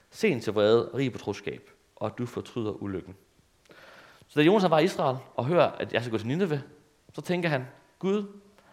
Sen 0.10 0.42
til 0.42 0.54
vrede 0.54 0.92
og 0.92 0.98
rig 0.98 1.12
på 1.12 1.18
troskab, 1.18 1.70
og 1.96 2.06
at 2.06 2.18
du 2.18 2.26
fortryder 2.26 2.72
ulykken. 2.72 3.16
Så 4.28 4.40
da 4.40 4.46
Jonas 4.46 4.70
var 4.70 4.80
i 4.80 4.84
Israel 4.84 5.18
og 5.36 5.46
hører, 5.46 5.72
at 5.72 5.94
jeg 5.94 6.02
skal 6.02 6.12
gå 6.12 6.18
til 6.18 6.28
Nineve, 6.28 6.64
så 7.14 7.22
tænker 7.22 7.50
han, 7.50 7.68
Gud, 8.00 8.26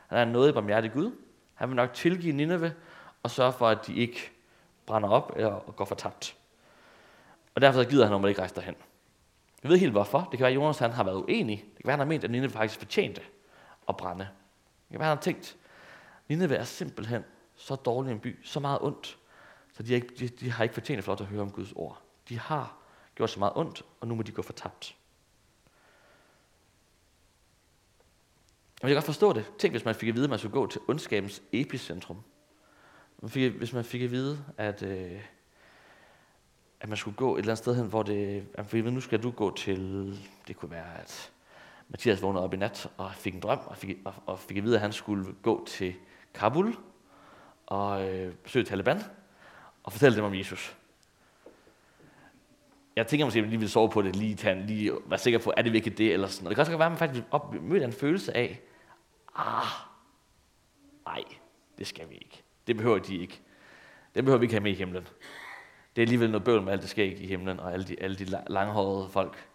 han 0.07 0.19
er 0.19 0.25
noget 0.25 0.33
nådig 0.33 0.55
barmhjertig 0.55 0.93
Gud. 0.93 1.13
Han 1.55 1.69
vil 1.69 1.77
nok 1.77 1.93
tilgive 1.93 2.33
Nineve 2.33 2.73
og 3.23 3.31
sørge 3.31 3.53
for, 3.53 3.69
at 3.69 3.87
de 3.87 3.95
ikke 3.95 4.31
brænder 4.87 5.09
op 5.09 5.33
eller 5.37 5.73
går 5.77 5.85
fortabt. 5.85 6.37
Og 7.55 7.61
derfor 7.61 7.85
gider 7.85 8.05
han 8.05 8.15
om 8.15 8.27
ikke 8.27 8.41
rejse 8.41 8.55
derhen. 8.55 8.75
Jeg 9.63 9.71
ved 9.71 9.79
helt 9.79 9.93
hvorfor. 9.93 10.19
Det 10.19 10.31
kan 10.31 10.41
være, 10.41 10.51
at 10.51 10.55
Jonas 10.55 10.79
han 10.79 10.91
har 10.91 11.05
været 11.05 11.17
uenig. 11.17 11.57
Det 11.59 11.77
kan 11.77 11.87
være, 11.87 11.93
at 11.93 11.99
han 11.99 12.07
har 12.07 12.15
ment, 12.15 12.25
at 12.25 12.31
Nineve 12.31 12.51
faktisk 12.51 12.79
fortjente 12.79 13.21
og 13.87 13.97
brænde. 13.97 14.25
Det 14.25 14.91
kan 14.91 14.99
være, 14.99 15.09
han 15.09 15.17
har 15.17 15.23
tænkt, 15.23 15.57
Nineve 16.29 16.55
er 16.55 16.65
simpelthen 16.65 17.25
så 17.57 17.75
dårlig 17.75 18.13
en 18.13 18.21
by, 18.21 18.45
så 18.45 18.61
meget 18.61 18.79
ondt, 18.83 19.19
så 19.73 19.83
de 19.83 19.89
har 19.89 19.95
ikke, 19.95 20.15
de, 20.19 20.29
de 20.29 20.51
har 20.51 20.63
ikke 20.63 20.75
fortjent 20.75 21.05
for 21.05 21.13
at 21.13 21.21
høre 21.21 21.43
om 21.43 21.51
Guds 21.51 21.73
ord. 21.73 22.03
De 22.29 22.39
har 22.39 22.77
gjort 23.15 23.31
så 23.31 23.39
meget 23.39 23.53
ondt, 23.57 23.83
og 24.01 24.09
nu 24.09 24.15
må 24.15 24.23
de 24.23 24.33
gå 24.33 24.43
fortabt. 24.43 24.97
Jeg 28.83 28.89
kan 28.89 28.95
godt 28.95 29.05
forstå 29.05 29.33
det. 29.33 29.53
Tænk, 29.59 29.73
hvis 29.73 29.85
man 29.85 29.95
fik 29.95 30.09
at 30.09 30.15
vide, 30.15 30.25
at 30.25 30.31
man 30.31 30.39
skulle 30.39 30.53
gå 30.53 30.67
til 30.67 30.81
ondskabens 30.89 31.43
epicentrum. 31.53 32.23
Man 33.23 33.31
fik, 33.31 33.53
hvis 33.53 33.73
man 33.73 33.85
fik 33.85 34.03
at 34.03 34.11
vide, 34.11 34.45
at, 34.57 34.83
øh, 34.83 35.21
at 36.81 36.89
man 36.89 36.97
skulle 36.97 37.17
gå 37.17 37.35
et 37.35 37.39
eller 37.39 37.53
andet 37.53 37.59
sted 37.59 37.77
hen, 37.77 37.87
hvor 37.87 38.03
det, 38.03 38.47
at 38.55 38.73
man 38.73 38.93
nu 38.93 39.01
skal 39.01 39.23
du 39.23 39.31
gå 39.31 39.57
til, 39.57 40.19
det 40.49 40.57
kunne 40.57 40.71
være, 40.71 41.01
at 41.01 41.33
Mathias 41.89 42.23
vågnede 42.23 42.45
op 42.45 42.55
i 42.55 42.57
nat 42.57 42.91
og 42.97 43.15
fik 43.15 43.35
en 43.35 43.41
drøm, 43.41 43.59
og 43.67 43.77
fik, 43.77 43.99
og, 44.05 44.15
og 44.27 44.39
fik 44.39 44.57
at 44.57 44.65
vide, 44.65 44.75
at 44.75 44.81
han 44.81 44.93
skulle 44.93 45.35
gå 45.43 45.65
til 45.67 45.95
Kabul 46.35 46.77
og 47.67 48.09
øh, 48.09 48.35
besøge 48.35 48.65
Taliban 48.65 49.01
og 49.85 49.93
fortælle 49.93 50.17
dem 50.17 50.25
om 50.25 50.35
Jesus. 50.35 50.77
Jeg 52.97 53.07
tænker 53.07 53.27
måske, 53.27 53.39
at 53.39 53.45
man 53.45 53.51
lige 53.51 53.61
vil 53.61 53.71
sove 53.71 53.91
på 53.91 54.03
det, 54.03 54.17
lige, 54.17 54.35
tage, 54.35 54.67
lige 54.67 54.93
være 55.07 55.19
sikker 55.19 55.39
på, 55.39 55.53
er 55.57 55.63
det 55.63 55.73
virkelig 55.73 55.99
det, 55.99 56.13
eller 56.13 56.29
sådan. 56.29 56.47
Og 56.47 56.51
det 56.51 56.57
kan 56.57 56.61
også 56.61 56.77
være, 56.77 56.87
at 56.87 56.93
man 56.93 56.99
faktisk 56.99 57.25
op, 57.31 57.55
møde 57.55 57.85
en 57.85 57.93
følelse 57.93 58.37
af, 58.37 58.61
ah, 59.35 59.67
nej, 61.07 61.25
det 61.79 61.87
skal 61.87 62.11
vi 62.11 62.15
ikke. 62.15 62.43
Det 62.67 62.77
behøver 62.77 62.99
de 62.99 63.17
ikke. 63.17 63.41
Det 64.15 64.25
behøver 64.25 64.39
vi 64.39 64.45
ikke 64.45 64.55
have 64.55 64.63
med 64.63 64.71
i 64.71 64.75
himlen. 64.75 65.09
Det 65.97 66.03
er 66.03 66.07
alligevel 66.07 66.31
noget 66.31 66.45
bøvl 66.45 66.63
med 66.63 66.73
alt 66.73 66.83
det 66.83 66.91
skal 66.91 67.05
ikke 67.05 67.23
i 67.23 67.27
himlen, 67.27 67.61
og 67.61 67.73
alle 67.73 67.87
de, 67.87 68.03
alle 68.03 68.17
de 68.17 68.43
langhårede 68.49 69.09
folk. 69.09 69.49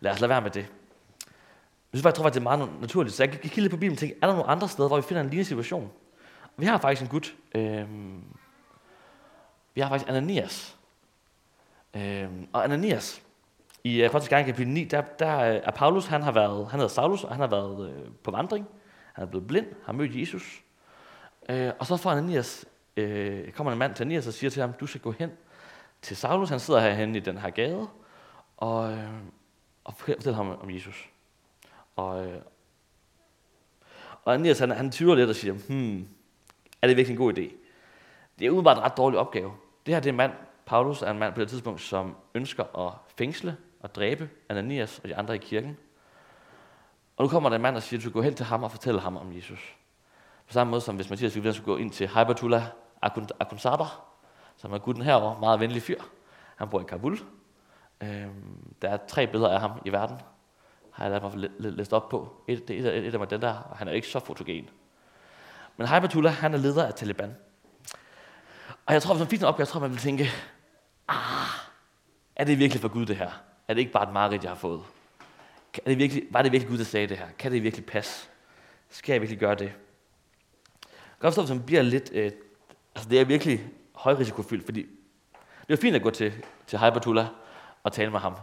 Lad 0.00 0.12
os 0.12 0.20
lade 0.20 0.28
være 0.28 0.42
med 0.42 0.50
det. 0.50 0.66
Jeg 1.96 2.00
synes 2.00 2.04
jeg 2.04 2.14
tror, 2.14 2.26
at 2.26 2.34
det 2.34 2.40
er 2.40 2.56
meget 2.56 2.80
naturligt. 2.80 3.16
Så 3.16 3.22
jeg 3.22 3.32
kan 3.32 3.62
lidt 3.62 3.70
på 3.70 3.76
Bibelen 3.76 3.92
og 3.92 3.98
tænkte, 3.98 4.18
er 4.22 4.26
der 4.26 4.34
nogle 4.34 4.50
andre 4.50 4.68
steder, 4.68 4.88
hvor 4.88 4.96
vi 4.96 5.02
finder 5.02 5.20
en 5.20 5.28
lignende 5.28 5.48
situation? 5.48 5.90
Vi 6.56 6.66
har 6.66 6.78
faktisk 6.78 7.02
en 7.02 7.08
gut. 7.08 7.36
Øh, 7.54 7.86
vi 9.74 9.80
har 9.80 9.88
faktisk 9.88 10.08
Ananias. 10.08 10.76
Øh, 11.96 12.28
og 12.52 12.64
Ananias, 12.64 13.22
i 13.84 14.04
uh, 14.04 14.10
faktisk 14.10 14.30
gang 14.30 14.46
kapitel 14.46 14.72
9, 14.72 14.84
der, 14.84 15.00
der 15.00 15.38
øh, 15.38 15.60
er 15.64 15.70
Paulus, 15.70 16.06
han 16.06 16.22
har 16.22 16.32
været, 16.32 16.68
han 16.70 16.80
hedder 16.80 16.94
Saulus, 16.94 17.24
og 17.24 17.30
han 17.30 17.40
har 17.40 17.46
været 17.46 17.90
øh, 17.90 18.10
på 18.24 18.30
vandring. 18.30 18.66
Han 19.12 19.24
er 19.24 19.28
blevet 19.28 19.46
blind, 19.46 19.66
har 19.84 19.92
mødt 19.92 20.20
Jesus. 20.20 20.62
Øh, 21.48 21.72
og 21.78 21.86
så 21.86 21.96
får 21.96 22.10
Ananias, 22.10 22.64
øh, 22.96 23.52
kommer 23.52 23.72
en 23.72 23.78
mand 23.78 23.94
til 23.94 24.04
Ananias 24.04 24.26
og 24.26 24.32
siger 24.32 24.50
til 24.50 24.60
ham, 24.60 24.72
du 24.72 24.86
skal 24.86 25.00
gå 25.00 25.10
hen 25.10 25.30
til 26.02 26.16
Saulus, 26.16 26.48
han 26.48 26.60
sidder 26.60 26.80
herhen 26.80 27.14
i 27.14 27.20
den 27.20 27.38
her 27.38 27.50
gade, 27.50 27.86
og, 28.56 28.92
øh, 28.92 29.10
og 29.84 29.94
fortæller 29.94 30.36
ham 30.36 30.58
om 30.60 30.70
Jesus. 30.70 31.10
Og, 31.96 32.26
øh, 32.26 32.40
og 34.24 34.34
Ananias, 34.34 34.58
han, 34.58 34.70
han 34.70 34.90
tyver 34.90 35.14
lidt 35.14 35.30
og 35.30 35.36
siger, 35.36 35.54
hmm, 35.68 36.08
er 36.82 36.86
det 36.86 36.96
virkelig 36.96 37.14
en 37.14 37.18
god 37.18 37.38
idé? 37.38 37.52
Det 38.38 38.46
er 38.46 38.50
udenbart 38.50 38.76
en 38.76 38.82
ret 38.82 38.96
dårlig 38.96 39.18
opgave. 39.18 39.52
Det 39.86 39.94
her 39.94 40.00
det 40.00 40.08
er 40.08 40.12
en 40.12 40.16
mand, 40.16 40.32
Paulus 40.66 41.02
er 41.02 41.10
en 41.10 41.18
mand 41.18 41.34
på 41.34 41.40
det 41.40 41.48
tidspunkt, 41.48 41.80
som 41.80 42.16
ønsker 42.34 42.86
at 42.86 42.92
fængsle 43.18 43.56
og 43.80 43.94
dræbe 43.94 44.30
Ananias 44.48 44.98
og 44.98 45.08
de 45.08 45.16
andre 45.16 45.34
i 45.34 45.38
kirken. 45.38 45.76
Og 47.16 47.24
nu 47.24 47.28
kommer 47.28 47.48
der 47.48 47.56
en 47.56 47.62
mand 47.62 47.76
og 47.76 47.82
siger, 47.82 47.98
at 47.98 48.04
du 48.04 48.08
skal 48.08 48.12
gå 48.12 48.22
hen 48.22 48.34
til 48.34 48.46
ham 48.46 48.62
og 48.62 48.70
fortælle 48.70 49.00
ham 49.00 49.16
om 49.16 49.36
Jesus. 49.36 49.76
På 50.46 50.52
samme 50.52 50.70
måde 50.70 50.80
som 50.80 50.96
hvis 50.96 51.10
Mathias 51.10 51.34
ville 51.34 51.52
skulle 51.52 51.66
gå 51.66 51.76
ind 51.76 51.90
til 51.90 52.08
Hypertullah 52.08 52.62
Akunsada, 53.40 53.84
som 54.56 54.72
er 54.72 54.78
gutten 54.78 55.04
herovre, 55.04 55.40
meget 55.40 55.60
venlig 55.60 55.82
fyr. 55.82 56.00
Han 56.56 56.68
bor 56.68 56.80
i 56.80 56.84
Kabul. 56.88 57.18
Øhm, 58.00 58.74
der 58.82 58.88
er 58.88 58.98
tre 59.08 59.26
billeder 59.26 59.50
af 59.50 59.60
ham 59.60 59.70
i 59.84 59.92
verden, 59.92 60.16
har 60.96 61.04
jeg 61.04 61.18
hvert 61.18 61.36
mig 61.36 61.50
læst 61.58 61.92
op 61.92 62.08
på. 62.08 62.42
Et, 62.48 62.68
det, 62.68 62.78
et, 62.78 63.06
et 63.06 63.14
af 63.14 63.28
dem 63.28 63.40
der, 63.40 63.54
og 63.54 63.76
han 63.76 63.88
er 63.88 63.92
ikke 63.92 64.08
så 64.08 64.20
fotogen. 64.20 64.68
Men 65.76 65.86
Haibatullah, 65.86 66.32
han 66.32 66.54
er 66.54 66.58
leder 66.58 66.86
af 66.86 66.94
Taliban. 66.94 67.36
Og 68.86 68.94
jeg 68.94 69.02
tror, 69.02 69.14
hvis 69.14 69.20
man 69.20 69.28
fik 69.28 69.40
en 69.40 69.44
opgave, 69.44 69.60
jeg 69.60 69.68
tror, 69.68 69.80
man 69.80 69.90
vil 69.90 69.98
tænke, 69.98 70.30
ah, 71.08 71.16
er 72.36 72.44
det 72.44 72.58
virkelig 72.58 72.80
for 72.80 72.88
Gud 72.88 73.06
det 73.06 73.16
her? 73.16 73.30
Er 73.68 73.74
det 73.74 73.80
ikke 73.80 73.92
bare 73.92 74.08
et 74.08 74.12
mareridt, 74.12 74.42
jeg 74.42 74.50
har 74.50 74.56
fået? 74.56 74.82
Er 75.74 75.88
det 75.90 75.98
virkelig, 75.98 76.22
var 76.30 76.42
det 76.42 76.52
virkelig 76.52 76.70
Gud, 76.70 76.78
der 76.78 76.84
sagde 76.84 77.06
det 77.06 77.18
her? 77.18 77.26
Kan 77.38 77.52
det 77.52 77.62
virkelig 77.62 77.86
passe? 77.86 78.28
Skal 78.90 79.12
jeg 79.12 79.20
virkelig 79.20 79.40
gøre 79.40 79.54
det? 79.54 79.64
Jeg 79.64 79.72
kan 80.90 81.20
godt 81.20 81.34
forstå, 81.34 81.42
hvis 81.42 81.56
man 81.56 81.66
bliver 81.66 81.82
lidt... 81.82 82.10
Øh, 82.12 82.32
altså, 82.94 83.10
det 83.10 83.20
er 83.20 83.24
virkelig 83.24 83.68
højrisikofyldt, 83.94 84.64
fordi 84.64 84.86
det 85.68 85.72
er 85.72 85.80
fint 85.80 85.96
at 85.96 86.02
gå 86.02 86.10
til, 86.10 86.32
til 86.66 86.78
Haibatullah 86.78 87.26
og 87.82 87.92
tale 87.92 88.10
med 88.10 88.20
ham. 88.20 88.36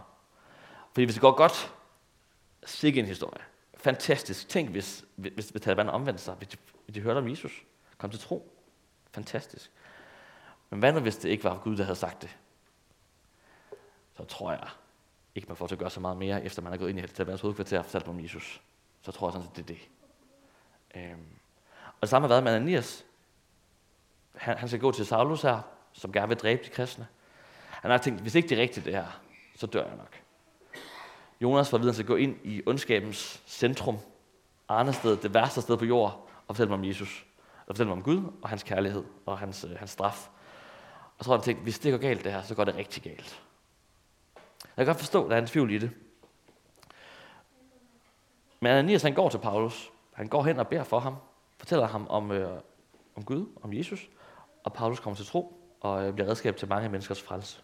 Fordi 0.92 1.04
hvis 1.04 1.14
det 1.14 1.20
går 1.20 1.32
godt, 1.32 1.72
sikke 2.64 3.00
en 3.00 3.06
historie. 3.06 3.42
Fantastisk. 3.76 4.48
Tænk, 4.48 4.70
hvis, 4.70 5.04
hvis, 5.16 5.48
hvis 5.48 5.62
Taliban 5.62 5.88
omvendte 5.88 6.22
sig, 6.22 6.34
hvis 6.34 6.48
de, 6.48 6.56
hvis 6.84 6.94
de 6.94 7.00
hørte 7.00 7.18
om 7.18 7.28
Jesus, 7.28 7.64
kom 7.98 8.10
til 8.10 8.20
tro. 8.20 8.52
Fantastisk. 9.12 9.70
Men 10.70 10.78
hvad 10.78 10.92
nu, 10.92 11.00
hvis 11.00 11.16
det 11.16 11.28
ikke 11.28 11.44
var 11.44 11.58
Gud, 11.58 11.76
der 11.76 11.84
havde 11.84 11.98
sagt 11.98 12.22
det? 12.22 12.36
Så 14.16 14.24
tror 14.24 14.52
jeg 14.52 14.68
ikke, 15.34 15.48
man 15.48 15.56
får 15.56 15.66
til 15.66 15.74
at 15.74 15.78
gøre 15.78 15.90
så 15.90 16.00
meget 16.00 16.16
mere, 16.16 16.44
efter 16.44 16.62
man 16.62 16.72
er 16.72 16.76
gået 16.76 16.90
ind 16.90 16.98
i 16.98 17.06
Talibans 17.06 17.40
hovedkvarter 17.40 17.78
og 17.78 17.84
fortalt 17.84 18.08
om 18.08 18.20
Jesus. 18.20 18.62
Så 19.02 19.12
tror 19.12 19.28
jeg 19.28 19.32
sådan, 19.32 19.48
set, 19.48 19.56
det 19.56 19.62
er 19.62 19.78
det. 19.78 19.88
Øhm. 21.02 21.26
Og 21.86 22.00
det 22.00 22.08
samme 22.08 22.28
har 22.28 22.34
været 22.34 22.44
med 22.44 22.52
Ananias. 22.52 23.04
Han, 24.34 24.58
han 24.58 24.68
skal 24.68 24.80
gå 24.80 24.92
til 24.92 25.06
Saulus 25.06 25.42
her, 25.42 25.60
som 25.92 26.12
gerne 26.12 26.28
vil 26.28 26.36
dræbe 26.36 26.64
de 26.64 26.68
kristne. 26.68 27.06
Han 27.70 27.90
har 27.90 27.98
tænkt, 27.98 28.20
hvis 28.20 28.34
ikke 28.34 28.48
det 28.48 28.58
er 28.58 28.62
rigtigt 28.62 28.86
det 28.86 28.94
her, 28.94 29.20
så 29.56 29.66
dør 29.66 29.86
jeg 29.86 29.96
nok. 29.96 30.23
Jonas 31.44 31.72
var 31.72 31.78
videre 31.78 31.94
til 31.94 32.02
at 32.02 32.06
gå 32.06 32.16
ind 32.16 32.36
i 32.44 32.62
ondskabens 32.66 33.42
centrum, 33.46 33.98
sted, 34.92 35.16
det 35.16 35.34
værste 35.34 35.60
sted 35.60 35.76
på 35.76 35.84
jord, 35.84 36.28
og 36.48 36.56
fortælle 36.56 36.68
mig 36.68 36.78
om 36.78 36.84
Jesus. 36.84 37.26
Og 37.66 37.66
fortælle 37.66 37.88
mig 37.88 37.96
om 37.96 38.02
Gud 38.02 38.22
og 38.42 38.48
hans 38.48 38.62
kærlighed 38.62 39.04
og 39.26 39.38
hans, 39.38 39.64
øh, 39.64 39.78
hans 39.78 39.90
straf. 39.90 40.28
Og 41.18 41.24
så 41.24 41.30
har 41.30 41.36
han 41.36 41.44
tænkt, 41.44 41.62
hvis 41.62 41.78
det 41.78 41.92
går 41.92 41.98
galt 41.98 42.24
det 42.24 42.32
her, 42.32 42.42
så 42.42 42.54
går 42.54 42.64
det 42.64 42.76
rigtig 42.76 43.02
galt. 43.02 43.42
Jeg 44.76 44.86
kan 44.86 44.86
godt 44.86 44.98
forstå, 44.98 45.24
at 45.24 45.30
der 45.30 45.36
er 45.36 45.40
en 45.40 45.46
tvivl 45.46 45.70
i 45.70 45.78
det. 45.78 45.90
Men 48.60 48.72
Ananias 48.72 49.02
han 49.02 49.14
går 49.14 49.28
til 49.28 49.38
Paulus. 49.38 49.90
Han 50.12 50.28
går 50.28 50.42
hen 50.42 50.58
og 50.58 50.68
beder 50.68 50.84
for 50.84 50.98
ham. 50.98 51.16
Fortæller 51.58 51.86
ham 51.86 52.06
om, 52.08 52.32
øh, 52.32 52.60
om 53.16 53.24
Gud, 53.24 53.46
om 53.62 53.72
Jesus. 53.72 54.08
Og 54.64 54.72
Paulus 54.72 55.00
kommer 55.00 55.16
til 55.16 55.26
tro 55.26 55.60
og 55.80 56.06
øh, 56.06 56.14
bliver 56.14 56.28
redskab 56.28 56.56
til 56.56 56.68
mange 56.68 56.88
menneskers 56.88 57.22
frelse. 57.22 57.60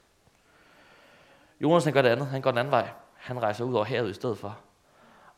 Jonas 1.61 1.85
han 1.85 1.93
gør 1.93 2.03
det 2.03 2.09
andet. 2.09 2.27
Han 2.27 2.43
går 2.43 2.51
den 2.51 2.59
anden 2.59 2.73
vej. 2.73 2.89
Han 3.21 3.43
rejser 3.43 3.65
ud 3.65 3.75
over 3.75 3.85
havet 3.85 4.11
i 4.11 4.15
stedet 4.15 4.39
for. 4.39 4.59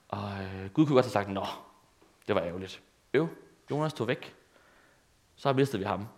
Og 0.08 0.30
øh, 0.42 0.70
Gud 0.72 0.86
kunne 0.86 0.94
godt 0.94 1.06
have 1.06 1.10
sagt, 1.10 1.28
nå, 1.28 1.44
det 2.26 2.34
var 2.34 2.40
ærgerligt. 2.40 2.82
Øv, 3.14 3.28
Jonas 3.70 3.92
tog 3.92 4.08
væk. 4.08 4.34
Så 5.36 5.52
mistede 5.52 5.78
vi 5.78 5.86
ham. 5.86 6.08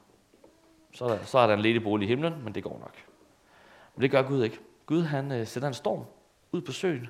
Så 0.93 1.05
er, 1.05 1.09
der, 1.09 1.25
så 1.25 1.39
er 1.39 1.47
der 1.47 1.55
en 1.55 1.61
ledig 1.61 1.83
bolig 1.83 2.07
i 2.07 2.09
himlen, 2.09 2.45
men 2.45 2.55
det 2.55 2.63
går 2.63 2.79
nok. 2.79 2.95
Men 3.95 4.03
det 4.03 4.11
gør 4.11 4.23
Gud 4.23 4.43
ikke. 4.43 4.61
Gud 4.87 5.03
han 5.03 5.33
øh, 5.33 5.47
sætter 5.47 5.69
en 5.69 5.75
storm 5.75 6.05
ud 6.53 6.61
på 6.61 6.73
søen 6.73 7.09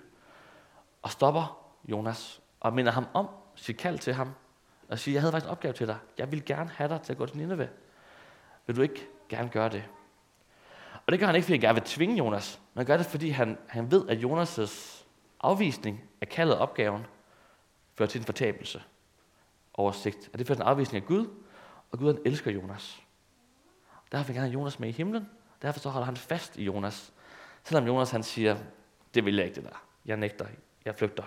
og 1.02 1.10
stopper 1.10 1.72
Jonas 1.84 2.42
og 2.60 2.72
minder 2.72 2.92
ham 2.92 3.06
om 3.14 3.28
sit 3.54 3.76
kald 3.76 3.98
til 3.98 4.14
ham 4.14 4.34
og 4.88 4.98
siger, 4.98 5.14
jeg 5.14 5.22
havde 5.22 5.32
faktisk 5.32 5.46
en 5.46 5.50
opgave 5.50 5.74
til 5.74 5.86
dig. 5.86 5.96
Jeg 6.18 6.32
vil 6.32 6.44
gerne 6.44 6.70
have 6.70 6.88
dig 6.88 7.02
til 7.02 7.12
at 7.12 7.18
gå 7.18 7.26
til 7.26 7.36
Nineveh. 7.36 7.68
Vil 8.66 8.76
du 8.76 8.82
ikke 8.82 9.08
gerne 9.28 9.48
gøre 9.48 9.68
det? 9.68 9.84
Og 11.06 11.12
det 11.12 11.20
gør 11.20 11.26
han 11.26 11.34
ikke, 11.34 11.44
fordi 11.44 11.54
han 11.54 11.60
gerne 11.60 11.74
vil 11.74 11.88
tvinge 11.88 12.16
Jonas, 12.16 12.60
men 12.74 12.78
han 12.78 12.86
gør 12.86 12.96
det, 12.96 13.06
fordi 13.06 13.28
han, 13.28 13.58
han 13.66 13.90
ved, 13.90 14.08
at 14.08 14.18
Jonas' 14.18 15.04
afvisning 15.40 16.04
af 16.20 16.28
kaldet 16.28 16.58
opgaven 16.58 17.06
fører 17.94 18.08
til 18.08 18.18
en 18.18 18.24
fortabelse 18.24 18.82
over 19.74 19.92
sigt. 19.92 20.30
Og 20.32 20.38
det 20.38 20.46
fører 20.46 20.56
til 20.56 20.62
en 20.62 20.68
afvisning 20.68 21.02
af 21.02 21.08
Gud, 21.08 21.26
og 21.92 21.98
Gud 21.98 22.06
han 22.06 22.22
elsker 22.24 22.50
Jonas. 22.50 23.02
Derfor 24.12 24.26
vil 24.26 24.34
han 24.34 24.42
have 24.42 24.52
Jonas 24.52 24.80
med 24.80 24.88
i 24.88 24.92
himlen. 24.92 25.28
Derfor 25.62 25.80
så 25.80 25.88
holder 25.88 26.06
han 26.06 26.16
fast 26.16 26.56
i 26.56 26.64
Jonas. 26.64 27.12
Selvom 27.64 27.86
Jonas 27.86 28.10
han 28.10 28.22
siger, 28.22 28.56
det 29.14 29.24
vil 29.24 29.36
jeg 29.36 29.44
ikke 29.44 29.54
det 29.54 29.64
der. 29.64 29.84
Jeg 30.06 30.16
nægter. 30.16 30.46
Jeg 30.84 30.94
flygter. 30.94 31.24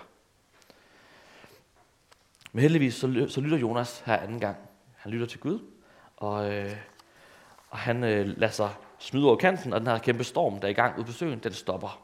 Men 2.52 2.62
heldigvis 2.62 2.96
så, 2.96 3.26
så 3.30 3.42
lytter 3.42 3.58
Jonas 3.58 4.00
her 4.06 4.18
anden 4.18 4.40
gang. 4.40 4.58
Han 4.96 5.12
lytter 5.12 5.28
til 5.28 5.40
Gud, 5.40 5.60
og, 6.18 6.54
øh, 6.54 6.78
og 7.70 7.78
han 7.78 8.04
øh, 8.04 8.38
lader 8.38 8.54
sig 8.54 8.70
smide 9.00 9.28
over 9.28 9.36
kanten, 9.36 9.74
og 9.74 9.80
den 9.80 9.88
her 9.88 9.98
kæmpe 9.98 10.24
storm, 10.24 10.60
der 10.60 10.68
er 10.68 10.72
i 10.72 10.74
gang 10.74 10.98
ude 10.98 11.06
på 11.06 11.12
søen, 11.12 11.40
den 11.40 11.54
stopper. 11.54 12.02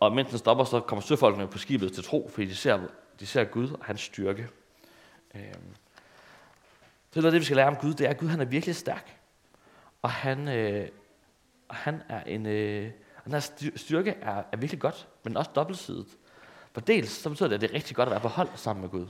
Og 0.00 0.12
mens 0.12 0.30
den 0.30 0.38
stopper, 0.38 0.64
så 0.64 0.80
kommer 0.80 1.02
søfolkene 1.02 1.48
på 1.48 1.58
skibet 1.58 1.92
til 1.92 2.04
tro, 2.04 2.30
fordi 2.32 2.46
de 2.46 2.56
ser, 2.56 2.80
de 3.20 3.26
ser 3.26 3.44
Gud 3.44 3.70
og 3.70 3.84
hans 3.84 4.00
styrke. 4.00 4.48
Øh. 5.34 5.54
Så 7.10 7.20
det 7.20 7.32
det, 7.32 7.40
vi 7.40 7.44
skal 7.44 7.56
lære 7.56 7.68
om 7.68 7.76
Gud, 7.76 7.94
det 7.94 8.06
er, 8.06 8.10
at 8.10 8.18
Gud 8.18 8.28
han 8.28 8.40
er 8.40 8.44
virkelig 8.44 8.76
stærk. 8.76 9.18
Og 10.02 10.10
han, 10.10 10.48
øh, 10.48 10.88
og 11.68 11.74
han 11.74 12.02
er 12.08 12.22
en, 12.22 12.46
øh, 12.46 12.90
den 13.24 13.32
her 13.32 13.40
styrke 13.76 14.10
er, 14.10 14.42
er 14.52 14.56
virkelig 14.56 14.80
godt, 14.80 15.08
men 15.24 15.36
også 15.36 15.50
dobbeltsidet. 15.54 16.06
For 16.72 16.80
dels 16.80 17.10
så 17.10 17.28
betyder 17.28 17.48
det, 17.48 17.54
at 17.54 17.60
det 17.60 17.70
er 17.70 17.74
rigtig 17.74 17.96
godt 17.96 18.06
at 18.06 18.10
være 18.10 18.20
på 18.20 18.28
hold 18.28 18.48
sammen 18.54 18.82
med 18.82 18.90
Gud. 18.90 19.06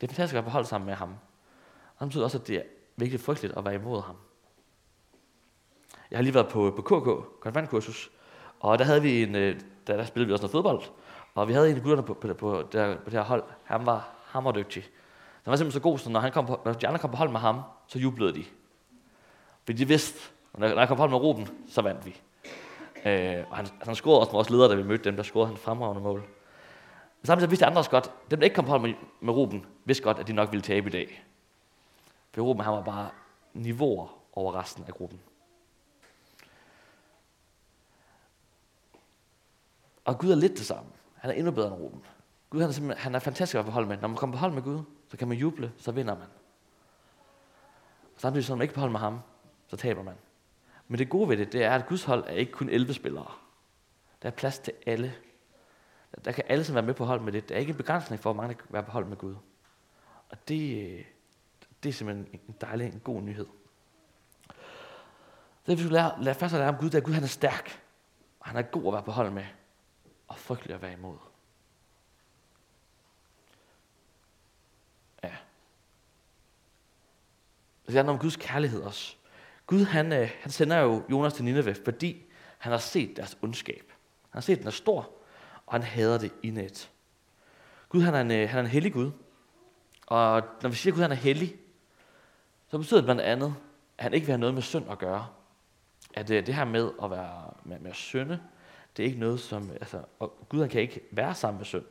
Det 0.00 0.02
er 0.02 0.06
fantastisk 0.06 0.32
at 0.32 0.34
være 0.34 0.42
på 0.42 0.50
hold 0.50 0.64
sammen 0.64 0.86
med 0.86 0.94
ham. 0.94 1.10
Og 1.96 2.00
det 2.00 2.08
betyder 2.08 2.24
også, 2.24 2.38
at 2.38 2.46
det 2.46 2.56
er 2.56 2.62
virkelig 2.96 3.20
frygteligt 3.20 3.56
at 3.56 3.64
være 3.64 3.74
imod 3.74 4.02
ham. 4.02 4.16
Jeg 6.10 6.18
har 6.18 6.22
lige 6.22 6.34
været 6.34 6.48
på, 6.48 6.72
på 6.76 6.82
KK, 6.82 7.40
konfirmandkursus, 7.40 8.10
og 8.60 8.78
der 8.78 8.84
havde 8.84 9.02
vi 9.02 9.22
en, 9.22 9.34
øh, 9.34 9.60
der, 9.86 9.96
der 9.96 10.04
spillede 10.04 10.26
vi 10.26 10.32
også 10.32 10.42
noget 10.42 10.52
fodbold, 10.52 10.82
og 11.34 11.48
vi 11.48 11.52
havde 11.52 11.70
en 11.70 11.76
af 11.76 11.82
gutterne 11.82 12.06
på, 12.06 12.14
på, 12.14 12.34
på, 12.34 12.62
der, 12.72 12.96
på 12.96 13.04
det 13.04 13.12
her 13.12 13.24
hold, 13.24 13.44
han 13.64 13.86
var 13.86 14.08
hammerdygtig. 14.24 14.82
Han 15.42 15.50
var 15.50 15.56
simpelthen 15.56 15.80
så 15.80 15.82
god, 15.82 15.98
så 15.98 16.10
når, 16.10 16.20
han 16.20 16.32
kom 16.32 16.46
på, 16.46 16.60
når 16.64 16.72
de 16.72 16.86
andre 16.86 16.98
kom 16.98 17.10
på 17.10 17.16
hold 17.16 17.30
med 17.30 17.40
ham, 17.40 17.60
så 17.86 17.98
jublede 17.98 18.34
de. 18.34 18.44
Fordi 19.64 19.78
de 19.78 19.88
vidste, 19.88 20.18
og 20.52 20.60
når 20.60 20.78
han 20.78 20.88
kom 20.88 20.96
på 20.96 21.06
med 21.06 21.18
Ruben, 21.18 21.48
så 21.68 21.82
vandt 21.82 22.06
vi. 22.06 22.20
Øh, 23.06 23.44
og 23.50 23.56
han, 23.56 23.66
han 23.82 23.94
scorede 23.94 24.20
også 24.20 24.30
med 24.30 24.36
vores 24.36 24.50
ledere, 24.50 24.70
da 24.70 24.74
vi 24.74 24.82
mødte 24.82 25.04
dem, 25.04 25.16
der 25.16 25.22
scorede 25.22 25.48
han 25.48 25.56
fremragende 25.56 26.02
mål. 26.02 26.20
Men 27.20 27.26
samtidig 27.26 27.50
vidste 27.50 27.66
andre 27.66 27.80
også 27.80 27.90
godt, 27.90 28.10
dem 28.30 28.38
der 28.38 28.44
ikke 28.44 28.54
kom 28.54 28.64
på 28.64 28.78
med, 28.78 28.94
med 29.20 29.34
Ruben, 29.34 29.66
vidste 29.84 30.04
godt, 30.04 30.18
at 30.18 30.26
de 30.26 30.32
nok 30.32 30.52
ville 30.52 30.62
tabe 30.62 30.88
i 30.88 30.92
dag. 30.92 31.24
For 32.36 32.42
Ruben 32.42 32.64
han 32.64 32.72
var 32.72 32.82
bare 32.82 33.10
niveauer 33.54 34.18
over 34.32 34.54
resten 34.54 34.84
af 34.88 34.94
gruppen. 34.94 35.20
Og 40.04 40.18
Gud 40.18 40.30
er 40.30 40.34
lidt 40.34 40.52
det 40.52 40.66
samme. 40.66 40.90
Han 41.14 41.30
er 41.30 41.34
endnu 41.34 41.50
bedre 41.50 41.68
end 41.68 41.76
Ruben. 41.76 42.02
Gud 42.50 42.60
han 42.60 42.68
er, 42.68 42.72
simpelthen, 42.72 43.02
han 43.02 43.14
er 43.14 43.18
fantastisk 43.18 43.58
at 43.58 43.72
hold 43.72 43.86
med. 43.86 43.96
Når 43.96 44.08
man 44.08 44.16
kommer 44.16 44.36
på 44.36 44.40
hold 44.40 44.52
med 44.52 44.62
Gud, 44.62 44.82
så 45.08 45.16
kan 45.16 45.28
man 45.28 45.36
juble, 45.36 45.72
så 45.76 45.92
vinder 45.92 46.14
man. 46.14 46.28
Og 48.14 48.20
samtidig, 48.20 48.44
så 48.44 48.52
når 48.52 48.56
man 48.56 48.62
ikke 48.62 48.74
på 48.74 48.80
hold 48.80 48.92
med 48.92 49.00
ham, 49.00 49.20
så 49.66 49.76
taber 49.76 50.02
man. 50.02 50.14
Men 50.88 50.98
det 50.98 51.08
gode 51.08 51.28
ved 51.28 51.36
det, 51.36 51.52
det 51.52 51.64
er, 51.64 51.74
at 51.74 51.86
Guds 51.86 52.04
hold 52.04 52.24
er 52.26 52.32
ikke 52.32 52.52
kun 52.52 52.68
11 52.68 52.94
spillere. 52.94 53.32
Der 54.22 54.28
er 54.28 54.32
plads 54.32 54.58
til 54.58 54.72
alle. 54.86 55.14
Der 56.24 56.32
kan 56.32 56.44
alle 56.48 56.64
som 56.64 56.74
være 56.74 56.86
med 56.86 56.94
på 56.94 57.04
hold 57.04 57.20
med 57.20 57.32
det. 57.32 57.48
Der 57.48 57.54
er 57.54 57.58
ikke 57.58 57.70
en 57.70 57.76
begrænsning 57.76 58.22
for, 58.22 58.32
hvor 58.32 58.42
mange 58.42 58.54
der 58.54 58.60
kan 58.60 58.72
være 58.72 58.82
på 58.82 58.90
hold 58.90 59.06
med 59.06 59.16
Gud. 59.16 59.34
Og 60.28 60.48
det, 60.48 60.92
øh, 60.98 61.04
det 61.86 61.92
er 61.92 61.96
simpelthen 61.96 62.40
en 62.48 62.54
dejlig, 62.60 62.86
en 62.86 63.00
god 63.00 63.22
nyhed. 63.22 63.46
Det 65.66 65.78
vi 65.78 65.82
skal 65.82 65.92
lære, 65.92 66.22
lære 66.22 66.34
først 66.34 66.54
at 66.54 66.60
lære 66.60 66.68
om 66.68 66.76
Gud, 66.76 66.86
det 66.86 66.94
er, 66.94 66.98
at 66.98 67.04
Gud 67.04 67.12
han 67.12 67.22
er 67.22 67.26
stærk. 67.26 67.82
Og 68.40 68.46
han 68.46 68.56
er 68.56 68.62
god 68.62 68.86
at 68.86 68.92
være 68.92 69.02
på 69.02 69.10
hold 69.10 69.30
med. 69.30 69.44
Og 70.28 70.38
frygtelig 70.38 70.74
at 70.74 70.82
være 70.82 70.92
imod. 70.92 71.16
Ja. 75.22 75.32
Det 77.86 77.96
er 77.96 78.04
om 78.04 78.18
Guds 78.18 78.36
kærlighed 78.36 78.82
også. 78.82 79.16
Gud 79.66 79.84
han, 79.84 80.12
øh, 80.12 80.30
han 80.40 80.50
sender 80.50 80.78
jo 80.78 81.04
Jonas 81.10 81.34
til 81.34 81.44
Nineve, 81.44 81.76
fordi 81.84 82.24
han 82.58 82.72
har 82.72 82.78
set 82.78 83.16
deres 83.16 83.38
ondskab. 83.42 83.92
Han 84.30 84.38
har 84.38 84.40
set, 84.40 84.52
at 84.52 84.58
den 84.58 84.66
er 84.66 84.70
stor, 84.70 85.10
og 85.66 85.74
han 85.74 85.82
hader 85.82 86.18
det 86.18 86.32
indet. 86.42 86.90
Gud 87.88 88.02
han 88.02 88.14
er, 88.14 88.20
en, 88.20 88.30
øh, 88.30 88.48
han 88.48 88.58
er 88.58 88.62
en 88.62 88.70
hellig 88.70 88.92
Gud. 88.92 89.10
Og 90.06 90.42
når 90.62 90.68
vi 90.68 90.76
siger, 90.76 90.92
at 90.92 90.94
Gud 90.94 91.02
han 91.02 91.12
er 91.12 91.16
hellig, 91.16 91.56
så 92.68 92.78
betyder 92.78 93.00
det 93.00 93.04
blandt 93.04 93.22
andet, 93.22 93.54
at 93.98 94.04
han 94.04 94.14
ikke 94.14 94.26
vil 94.26 94.32
have 94.32 94.40
noget 94.40 94.54
med 94.54 94.62
synd 94.62 94.90
at 94.90 94.98
gøre. 94.98 95.26
At 96.14 96.28
det, 96.28 96.46
det 96.46 96.54
her 96.54 96.64
med 96.64 96.90
at 97.02 97.10
være 97.10 97.50
med, 97.64 97.78
med 97.78 97.90
at 97.90 97.96
synde, 97.96 98.40
det 98.96 99.02
er 99.02 99.06
ikke 99.06 99.20
noget, 99.20 99.40
som... 99.40 99.70
Altså, 99.70 100.02
og 100.18 100.46
Gud 100.48 100.60
han 100.60 100.68
kan 100.68 100.80
ikke 100.80 101.00
være 101.10 101.34
sammen 101.34 101.58
med 101.58 101.66
synd. 101.66 101.84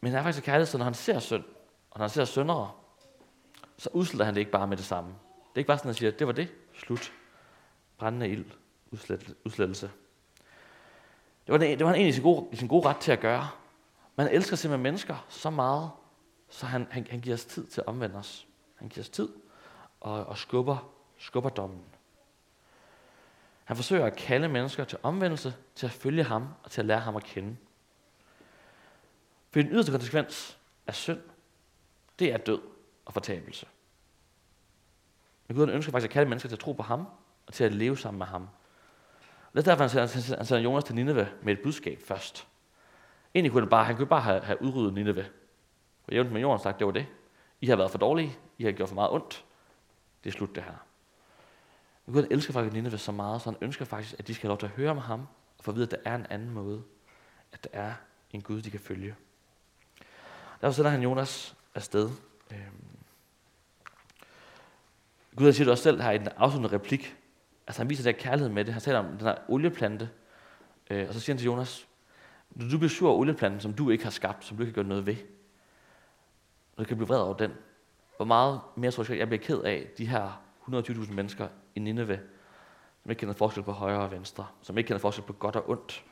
Men 0.00 0.12
han 0.12 0.18
er 0.18 0.22
faktisk 0.22 0.44
kærlighed, 0.44 0.66
så 0.66 0.78
når 0.78 0.84
han 0.84 0.94
ser 0.94 1.18
synd, 1.18 1.44
og 1.90 1.98
når 1.98 2.02
han 2.02 2.10
ser 2.10 2.24
syndere, 2.24 2.70
så 3.76 3.90
udsletter 3.92 4.24
han 4.24 4.34
det 4.34 4.40
ikke 4.40 4.52
bare 4.52 4.66
med 4.66 4.76
det 4.76 4.84
samme. 4.84 5.10
Det 5.10 5.54
er 5.54 5.58
ikke 5.58 5.68
bare 5.68 5.78
sådan, 5.78 5.88
at 5.88 5.94
han 5.94 5.98
siger, 5.98 6.10
det 6.10 6.26
var 6.26 6.32
det, 6.32 6.48
slut. 6.74 7.12
Brændende 7.98 8.28
ild, 8.28 8.44
udslettelse. 9.44 9.90
Det 11.46 11.52
var, 11.52 11.58
det, 11.58 11.78
det 11.78 11.84
var 11.84 11.86
han 11.86 11.94
egentlig 11.94 12.08
i 12.08 12.12
sin, 12.12 12.22
gode, 12.22 12.48
i 12.52 12.56
sin 12.56 12.68
gode 12.68 12.88
ret 12.88 12.96
til 12.96 13.12
at 13.12 13.20
gøre. 13.20 13.48
Man 14.16 14.28
elsker 14.28 14.56
simpelthen 14.56 14.82
mennesker 14.82 15.26
så 15.28 15.50
meget, 15.50 15.90
så 16.48 16.66
han, 16.66 16.86
han, 16.90 17.06
han 17.10 17.20
giver 17.20 17.34
os 17.34 17.44
tid 17.44 17.66
til 17.66 17.80
at 17.80 17.86
omvende 17.86 18.16
os. 18.16 18.46
Han 18.80 18.88
giver 18.88 19.04
os 19.04 19.08
tid 19.08 19.28
og, 20.00 20.26
og 20.26 20.38
skubber, 20.38 20.92
skubber 21.18 21.50
dommen. 21.50 21.84
Han 23.64 23.76
forsøger 23.76 24.06
at 24.06 24.16
kalde 24.16 24.48
mennesker 24.48 24.84
til 24.84 24.98
omvendelse, 25.02 25.54
til 25.74 25.86
at 25.86 25.92
følge 25.92 26.24
ham 26.24 26.48
og 26.62 26.70
til 26.70 26.80
at 26.80 26.86
lære 26.86 27.00
ham 27.00 27.16
at 27.16 27.24
kende. 27.24 27.56
For 29.50 29.60
den 29.60 29.72
yderste 29.72 29.92
konsekvens 29.92 30.58
af 30.86 30.94
synd, 30.94 31.20
det 32.18 32.32
er 32.32 32.36
død 32.36 32.60
og 33.04 33.12
fortabelse. 33.12 33.66
Men 35.48 35.56
Gud 35.56 35.68
ønsker 35.68 35.92
faktisk 35.92 36.10
at 36.10 36.12
kalde 36.12 36.28
mennesker 36.28 36.48
til 36.48 36.56
at 36.56 36.60
tro 36.60 36.72
på 36.72 36.82
ham 36.82 37.06
og 37.46 37.52
til 37.52 37.64
at 37.64 37.74
leve 37.74 37.98
sammen 37.98 38.18
med 38.18 38.26
ham. 38.26 38.42
Og 38.42 39.52
det 39.52 39.58
er 39.58 39.70
derfor, 39.70 39.82
han 39.82 40.08
sender, 40.08 40.36
han 40.36 40.46
sender 40.46 40.62
Jonas 40.62 40.84
til 40.84 40.94
Nineve 40.94 41.28
med 41.42 41.52
et 41.52 41.62
budskab 41.62 42.02
først. 42.02 42.48
Egentlig 43.34 43.52
kunne 43.52 43.62
han 43.62 43.70
bare, 43.70 43.84
han 43.84 43.96
kunne 43.96 44.06
bare 44.06 44.20
have, 44.20 44.40
have 44.40 44.62
udryddet 44.62 44.94
Nineve. 44.94 45.26
Og 46.06 46.12
jævnt 46.12 46.32
med 46.32 46.40
jorden 46.40 46.62
sagt, 46.62 46.78
det 46.78 46.86
var 46.86 46.92
det. 46.92 47.06
I 47.60 47.66
har 47.66 47.76
været 47.76 47.90
for 47.90 47.98
dårlige. 47.98 48.38
I 48.60 48.64
har 48.64 48.72
gjort 48.72 48.88
for 48.88 48.94
meget 48.94 49.10
ondt. 49.10 49.44
Det 50.24 50.30
er 50.30 50.32
slut 50.32 50.54
det 50.54 50.62
her. 50.62 50.86
Men 52.06 52.14
Gud 52.14 52.26
elsker 52.30 52.52
faktisk 52.52 52.74
Nineve 52.74 52.98
så 52.98 53.12
meget, 53.12 53.42
så 53.42 53.50
han 53.50 53.58
ønsker 53.60 53.84
faktisk, 53.84 54.14
at 54.18 54.26
de 54.26 54.34
skal 54.34 54.42
have 54.42 54.50
lov 54.50 54.58
til 54.58 54.66
at 54.66 54.72
høre 54.72 54.90
om 54.90 54.98
ham, 54.98 55.26
og 55.58 55.64
få 55.64 55.70
at 55.70 55.74
vide, 55.74 55.86
at 55.86 55.90
der 55.90 56.10
er 56.10 56.14
en 56.14 56.26
anden 56.30 56.50
måde. 56.50 56.82
At 57.52 57.64
der 57.64 57.70
er 57.72 57.92
en 58.30 58.42
Gud, 58.42 58.62
de 58.62 58.70
kan 58.70 58.80
følge. 58.80 59.14
Derfor 60.60 60.72
sender 60.72 60.90
han 60.90 61.02
Jonas 61.02 61.56
afsted. 61.74 62.10
Øhm. 62.52 62.84
Gud 65.36 65.52
siger 65.52 65.64
det 65.64 65.72
også 65.72 65.82
selv 65.82 66.00
her 66.00 66.10
i 66.10 66.18
den 66.18 66.28
afsluttende 66.28 66.76
replik. 66.76 67.16
Altså 67.66 67.82
han 67.82 67.90
viser 67.90 68.02
der 68.02 68.12
kærlighed 68.12 68.52
med 68.52 68.64
det. 68.64 68.72
Han 68.72 68.82
taler 68.82 68.98
om 68.98 69.06
den 69.06 69.20
her 69.20 69.34
olieplante. 69.48 70.10
Øh, 70.90 71.08
og 71.08 71.14
så 71.14 71.20
siger 71.20 71.34
han 71.34 71.38
til 71.38 71.46
Jonas, 71.46 71.88
når 72.50 72.68
du 72.68 72.78
bliver 72.78 72.90
sur 72.90 73.08
over 73.10 73.18
olieplanten, 73.18 73.60
som 73.60 73.74
du 73.74 73.90
ikke 73.90 74.04
har 74.04 74.10
skabt, 74.10 74.44
som 74.44 74.56
du 74.56 74.62
ikke 74.62 74.70
har 74.70 74.74
gjort 74.74 74.86
noget 74.86 75.06
ved, 75.06 75.16
og 76.76 76.78
du 76.78 76.84
kan 76.84 76.96
blive 76.96 77.08
vred 77.08 77.20
over 77.20 77.34
den, 77.34 77.52
hvor 78.20 78.24
meget 78.26 78.60
mere 78.76 78.90
tror 78.90 79.06
jeg, 79.08 79.18
jeg 79.18 79.28
bliver 79.28 79.42
ked 79.42 79.62
af 79.62 79.86
de 79.98 80.06
her 80.06 80.42
120.000 80.68 81.12
mennesker 81.12 81.48
i 81.74 81.80
Nineve, 81.80 82.20
som 83.02 83.10
ikke 83.10 83.20
kender 83.20 83.34
forskel 83.34 83.62
på 83.62 83.72
højre 83.72 84.00
og 84.00 84.10
venstre, 84.10 84.46
som 84.62 84.78
ikke 84.78 84.88
kender 84.88 85.00
forskel 85.00 85.24
på 85.24 85.32
godt 85.32 85.56
og 85.56 85.70
ondt. 85.70 86.04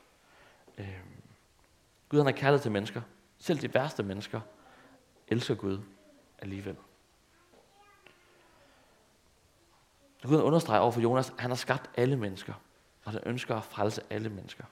Øh, 0.78 0.98
Gud 2.08 2.18
han 2.18 2.26
har 2.26 2.32
kærlighed 2.32 2.62
til 2.62 2.72
mennesker. 2.72 3.02
Selv 3.38 3.58
de 3.60 3.74
værste 3.74 4.02
mennesker 4.02 4.40
elsker 5.28 5.54
Gud 5.54 5.80
alligevel. 6.38 6.76
Gud 10.22 10.42
understreger 10.42 10.80
over 10.80 10.92
for 10.92 11.00
Jonas, 11.00 11.30
at 11.30 11.40
han 11.40 11.50
har 11.50 11.56
skabt 11.56 11.90
alle 11.96 12.16
mennesker, 12.16 12.54
og 13.04 13.12
han 13.12 13.20
ønsker 13.26 13.56
at 13.56 13.64
frelse 13.64 14.02
alle 14.10 14.28
mennesker. 14.28 14.64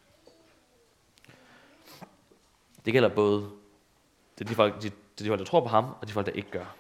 Det 2.85 2.93
gælder 2.93 3.09
både 3.09 3.51
det 4.39 4.45
er 4.45 4.49
de 4.49 4.55
folk, 4.55 4.83
de, 4.83 4.91
de 5.19 5.27
folk, 5.27 5.39
der 5.39 5.45
tror 5.47 5.61
på 5.61 5.69
ham, 5.69 5.85
og 6.01 6.09
de 6.09 6.13
folk, 6.13 6.27
der 6.27 6.33
ikke 6.33 6.51
gør. 6.51 6.77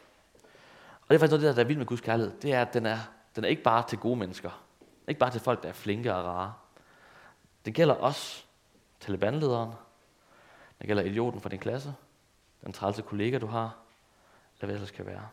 Og 1.07 1.11
det 1.11 1.15
er 1.15 1.19
faktisk 1.19 1.41
noget, 1.41 1.57
der 1.57 1.63
er 1.63 1.67
vildt 1.67 1.79
med 1.79 1.87
Guds 1.87 2.01
kærlighed. 2.01 2.41
Det 2.41 2.53
er, 2.53 2.63
at 2.63 2.75
den 2.75 2.87
er, 2.87 2.99
den 3.37 3.45
er 3.45 3.49
ikke 3.49 3.63
bare 3.63 3.89
til 3.89 3.99
gode 3.99 4.17
mennesker. 4.17 4.65
Ikke 5.09 5.19
bare 5.19 5.31
til 5.31 5.41
folk, 5.41 5.63
der 5.63 5.69
er 5.69 5.73
flinke 5.73 6.15
og 6.15 6.25
rare. 6.25 6.55
Det 7.65 7.75
gælder 7.75 7.95
også 7.95 8.45
talibanlederen. 9.01 9.73
Det 10.79 10.87
gælder 10.87 11.03
idioten 11.03 11.41
fra 11.41 11.49
din 11.49 11.59
klasse. 11.59 11.95
Den 12.65 12.73
trælse 12.73 13.03
kollega, 13.03 13.39
du 13.39 13.47
har. 13.47 13.79
Eller 14.55 14.67
hvad 14.67 14.75
ellers 14.75 14.91
kan 14.91 15.07
være. 15.07 15.29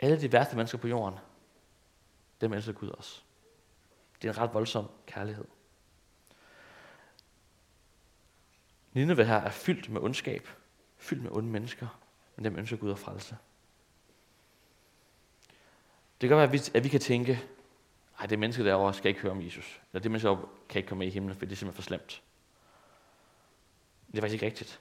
Alle 0.00 0.20
de 0.20 0.32
værste 0.32 0.56
mennesker 0.56 0.78
på 0.78 0.88
jorden, 0.88 1.18
dem 2.40 2.52
elsker 2.52 2.72
Gud 2.72 2.88
også. 2.88 3.22
Det 4.22 4.28
er 4.28 4.32
en 4.32 4.38
ret 4.38 4.54
voldsom 4.54 4.86
kærlighed. 5.06 5.44
Nineveh 8.92 9.26
her 9.26 9.36
er 9.36 9.50
fyldt 9.50 9.90
med 9.90 10.00
ondskab, 10.00 10.48
fyldt 10.96 11.22
med 11.22 11.30
onde 11.30 11.48
mennesker, 11.48 12.00
men 12.36 12.44
dem 12.44 12.56
ønsker 12.56 12.76
Gud 12.76 12.90
at 12.90 12.98
frelse. 12.98 13.36
Det 16.20 16.28
kan 16.28 16.36
være, 16.36 16.46
at 16.46 16.52
vi, 16.52 16.60
at 16.74 16.84
vi 16.84 16.88
kan 16.88 17.00
tænke, 17.00 17.42
at 18.18 18.30
det 18.30 18.38
menneske 18.38 18.64
derovre 18.64 18.94
skal 18.94 19.08
ikke 19.08 19.20
høre 19.20 19.32
om 19.32 19.42
Jesus. 19.42 19.80
Eller 19.92 20.02
det 20.02 20.10
menneske 20.10 20.26
derovre 20.26 20.48
kan 20.68 20.78
ikke 20.78 20.88
komme 20.88 20.98
med 20.98 21.06
i 21.06 21.10
himlen, 21.10 21.36
for 21.36 21.46
det 21.46 21.52
er 21.52 21.56
simpelthen 21.56 21.82
for 21.82 21.86
slemt. 21.86 22.22
Det 24.06 24.18
er 24.18 24.22
faktisk 24.22 24.34
ikke 24.34 24.46
rigtigt. 24.46 24.80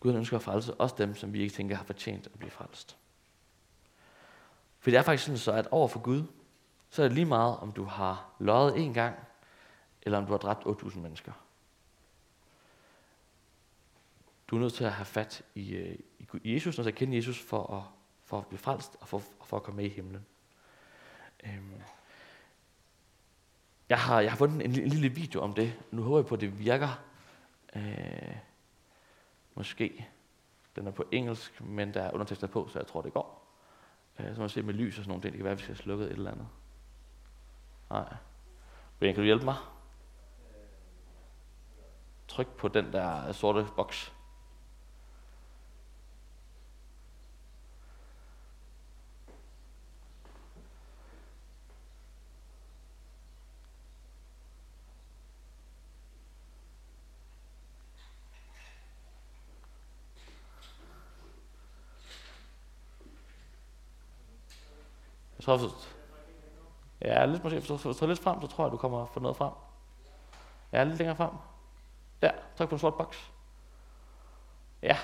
Gud 0.00 0.14
ønsker 0.14 0.36
at 0.36 0.42
frelse 0.42 0.74
også 0.74 0.94
dem, 0.98 1.14
som 1.14 1.32
vi 1.32 1.40
ikke 1.40 1.54
tænker 1.54 1.76
har 1.76 1.84
fortjent 1.84 2.26
at 2.26 2.38
blive 2.38 2.50
frelst. 2.50 2.96
For 4.78 4.90
det 4.90 4.98
er 4.98 5.02
faktisk 5.02 5.24
sådan 5.24 5.38
så, 5.38 5.52
at 5.52 5.68
over 5.70 5.88
for 5.88 6.00
Gud, 6.00 6.22
så 6.90 7.02
er 7.02 7.08
det 7.08 7.14
lige 7.14 7.24
meget, 7.24 7.56
om 7.56 7.72
du 7.72 7.84
har 7.84 8.30
løjet 8.38 8.78
en 8.78 8.94
gang, 8.94 9.16
eller 10.02 10.18
om 10.18 10.26
du 10.26 10.32
har 10.32 10.38
dræbt 10.38 10.64
8.000 10.64 10.98
mennesker. 10.98 11.32
Du 14.48 14.56
er 14.56 14.60
nødt 14.60 14.74
til 14.74 14.84
at 14.84 14.92
have 14.92 15.04
fat 15.04 15.42
i, 15.54 15.74
øh, 15.74 15.98
i 16.42 16.54
Jesus, 16.54 16.78
når 16.78 16.84
du 16.84 16.90
kende 16.90 17.16
Jesus, 17.16 17.38
for 17.38 17.76
at, 17.76 17.99
for 18.30 18.38
at 18.38 18.46
blive 18.46 18.58
frelst 18.58 18.96
og 19.00 19.08
for, 19.08 19.22
for 19.44 19.56
at 19.56 19.62
komme 19.62 19.76
med 19.76 19.84
i 19.84 19.94
himlen. 19.94 20.26
Øhm. 21.44 21.82
Jeg 23.88 23.98
har, 23.98 24.20
jeg 24.20 24.32
har 24.32 24.36
fundet 24.36 24.64
en, 24.64 24.70
en 24.70 24.88
lille 24.88 25.08
video 25.08 25.40
om 25.40 25.54
det. 25.54 25.78
Nu 25.90 26.02
håber 26.02 26.18
jeg 26.18 26.26
på, 26.26 26.34
at 26.34 26.40
det 26.40 26.58
virker. 26.58 27.02
Øh, 27.76 28.36
måske. 29.54 30.08
Den 30.76 30.86
er 30.86 30.90
på 30.90 31.04
engelsk, 31.12 31.60
men 31.60 31.94
der 31.94 32.02
er 32.02 32.12
undertekster 32.12 32.46
på, 32.46 32.68
så 32.68 32.78
jeg 32.78 32.86
tror, 32.86 33.02
det 33.02 33.12
går. 33.12 33.56
Øh, 34.18 34.34
så 34.34 34.40
må 34.40 34.42
jeg 34.42 34.50
se 34.50 34.62
med 34.62 34.74
lys 34.74 34.98
og 34.98 35.04
sådan 35.04 35.08
nogle 35.08 35.22
ting. 35.22 35.32
Det 35.32 35.38
kan 35.38 35.44
være, 35.44 35.52
at 35.52 35.58
vi 35.58 35.62
skal 35.62 35.74
have 35.74 35.82
slukket 35.82 36.06
et 36.06 36.12
eller 36.12 36.30
andet. 36.30 36.48
Nej. 37.90 38.14
Brian, 38.98 39.14
kan 39.14 39.22
du 39.22 39.26
hjælpe 39.26 39.44
mig? 39.44 39.56
Tryk 42.28 42.56
på 42.56 42.68
den 42.68 42.92
der 42.92 43.32
sorte 43.32 43.66
boks. 43.76 44.12
Så, 65.58 65.70
ja, 67.02 67.26
lidt 67.26 67.44
måske, 67.44 67.58
hvis 67.58 67.68
du, 67.68 67.76
hvis 67.76 67.96
du 67.96 68.06
lidt 68.06 68.18
frem, 68.18 68.40
så 68.40 68.46
tror 68.46 68.64
jeg, 68.64 68.72
du 68.72 68.76
kommer 68.76 69.06
få 69.06 69.20
noget 69.20 69.36
frem. 69.36 69.52
Ja, 70.72 70.84
lidt 70.84 70.98
længere 70.98 71.16
frem. 71.16 71.30
Der, 72.22 72.32
tryk 72.56 72.68
på 72.68 72.74
en 72.74 72.78
sort 72.78 72.94
boks. 72.94 73.32
Ja. 74.82 74.96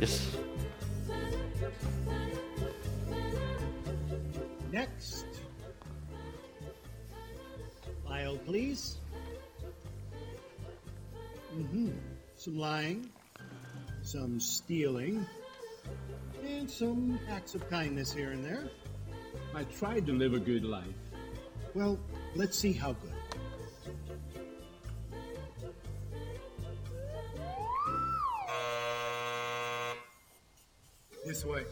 Yes. 0.00 0.38
Next. 4.72 5.26
File, 7.84 8.38
please. 8.46 8.98
Mm-hmm. 11.52 11.92
Some 12.36 12.56
lying, 12.56 13.12
some 14.02 14.40
stealing, 14.40 15.26
and 16.44 16.70
some 16.70 17.18
acts 17.30 17.54
of 17.54 17.68
kindness 17.70 18.12
here 18.12 18.30
and 18.30 18.44
there. 18.44 18.70
I 19.54 19.64
tried 19.64 20.06
to 20.06 20.12
live 20.12 20.34
a 20.34 20.38
good 20.38 20.64
life. 20.64 20.86
Well, 21.74 21.98
let's 22.34 22.58
see 22.58 22.72
how 22.72 22.92
good. 22.92 23.12
This 31.24 31.44
way. 31.44 31.64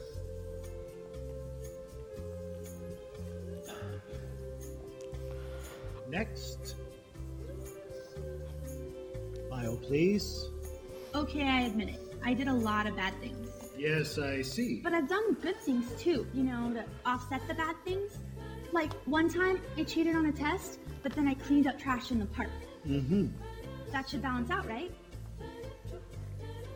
Next. 6.09 6.77
File, 9.49 9.77
please. 9.77 10.40
Okay, 11.15 11.43
I 11.43 11.63
admit 11.63 11.89
it. 11.89 12.15
I 12.25 12.35
did 12.35 12.49
a 12.49 12.53
lot 12.53 12.87
of 12.87 12.97
bad 12.97 13.15
things. 13.21 13.49
Yes, 13.77 14.19
I 14.19 14.43
see. 14.43 14.81
But 14.83 14.93
I've 14.93 15.09
done 15.09 15.35
good 15.35 15.57
things 15.57 15.87
too, 16.01 16.27
you 16.35 16.45
know, 16.45 16.73
to 16.75 16.85
offset 17.05 17.41
the 17.49 17.55
bad 17.55 17.77
things. 17.85 18.19
Like 18.73 18.93
one 19.07 19.29
time 19.29 19.61
I 19.77 19.85
cheated 19.85 20.15
on 20.15 20.27
a 20.27 20.33
test, 20.33 20.79
but 21.03 21.13
then 21.13 21.27
I 21.27 21.35
cleaned 21.35 21.67
up 21.67 21.79
trash 21.79 22.11
in 22.11 22.19
the 22.19 22.27
park. 22.27 22.51
Mm-hmm. 22.87 23.29
That 23.91 24.09
should 24.09 24.23
balance 24.23 24.51
out, 24.51 24.69
right? 24.69 24.93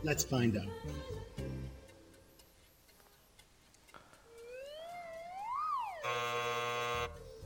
Let's 0.02 0.24
find 0.24 0.56
out. 0.56 0.66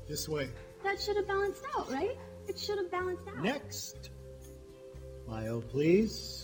This 0.08 0.28
way. 0.28 0.48
That 0.84 1.00
should 1.00 1.16
have 1.16 1.28
balanced 1.28 1.64
out, 1.76 1.92
right? 1.92 2.16
It 2.48 2.58
should 2.58 2.78
have 2.78 2.90
balanced 2.90 3.28
out. 3.28 3.42
Next. 3.42 4.10
File, 5.26 5.60
please. 5.60 6.37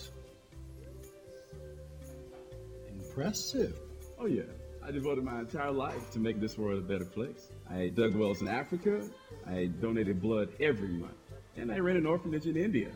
Impressive. 3.16 3.79
Oh, 4.18 4.27
yeah. 4.27 4.42
I 4.85 4.90
devoted 4.90 5.22
my 5.22 5.38
entire 5.38 5.70
life 5.70 6.11
to 6.14 6.18
make 6.18 6.40
this 6.40 6.59
world 6.59 6.79
a 6.79 6.83
better 6.83 7.05
place. 7.05 7.48
I 7.70 7.92
dug 7.94 8.16
wells 8.16 8.42
in 8.42 8.48
Africa. 8.48 9.09
I 9.46 9.66
donated 9.81 10.20
blood 10.20 10.48
every 10.59 10.88
month. 10.88 11.14
And 11.57 11.70
I 11.70 11.79
ran 11.79 11.96
an 11.96 12.07
orphanage 12.07 12.46
in 12.46 12.57
India. 12.57 12.90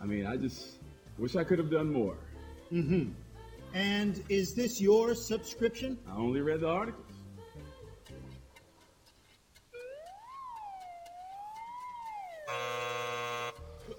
I 0.00 0.06
mean, 0.06 0.26
I 0.26 0.38
just 0.38 0.78
wish 1.18 1.36
I 1.36 1.44
could 1.44 1.58
have 1.58 1.70
done 1.70 1.92
more. 1.92 2.16
Mm-hmm. 2.72 3.10
And 3.74 4.24
is 4.30 4.54
this 4.54 4.80
your 4.80 5.14
subscription? 5.14 5.98
I 6.10 6.16
only 6.16 6.40
read 6.40 6.60
the 6.60 6.68
articles. 6.68 7.04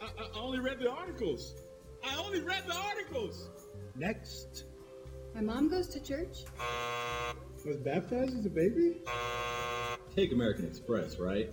I, 0.01 0.07
I 0.17 0.39
only 0.39 0.59
read 0.59 0.79
the 0.79 0.89
articles. 0.89 1.53
I 2.03 2.15
only 2.25 2.41
read 2.41 2.63
the 2.65 2.75
articles. 2.75 3.49
Next. 3.95 4.63
My 5.39 5.53
mom 5.53 5.69
goes 5.69 5.87
to 5.87 6.01
church. 6.01 6.43
Was 7.65 7.77
baptized 7.77 8.37
as 8.37 8.45
a 8.45 8.49
baby? 8.49 8.97
Take 10.13 10.33
American 10.33 10.65
Express, 10.65 11.17
right? 11.17 11.49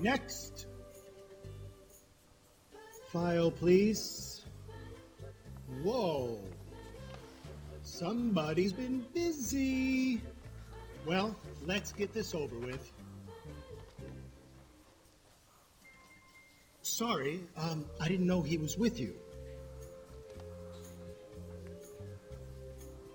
Next. 0.00 0.66
File, 3.08 3.50
please. 3.50 4.44
Whoa. 5.82 6.38
Somebody's 7.82 8.72
been 8.72 9.04
busy. 9.12 10.20
Well, 11.04 11.34
let's 11.66 11.90
get 11.90 12.14
this 12.14 12.32
over 12.32 12.60
with. 12.60 12.92
Sorry, 16.82 17.40
um, 17.56 17.86
I 18.00 18.06
didn't 18.06 18.28
know 18.28 18.40
he 18.40 18.56
was 18.56 18.78
with 18.78 19.00
you. 19.00 19.16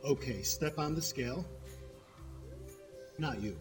Okay, 0.06 0.42
step 0.42 0.80
on 0.80 0.96
the 0.96 1.02
scale. 1.02 1.46
Not 3.18 3.42
you. 3.42 3.58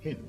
Him. 0.00 0.28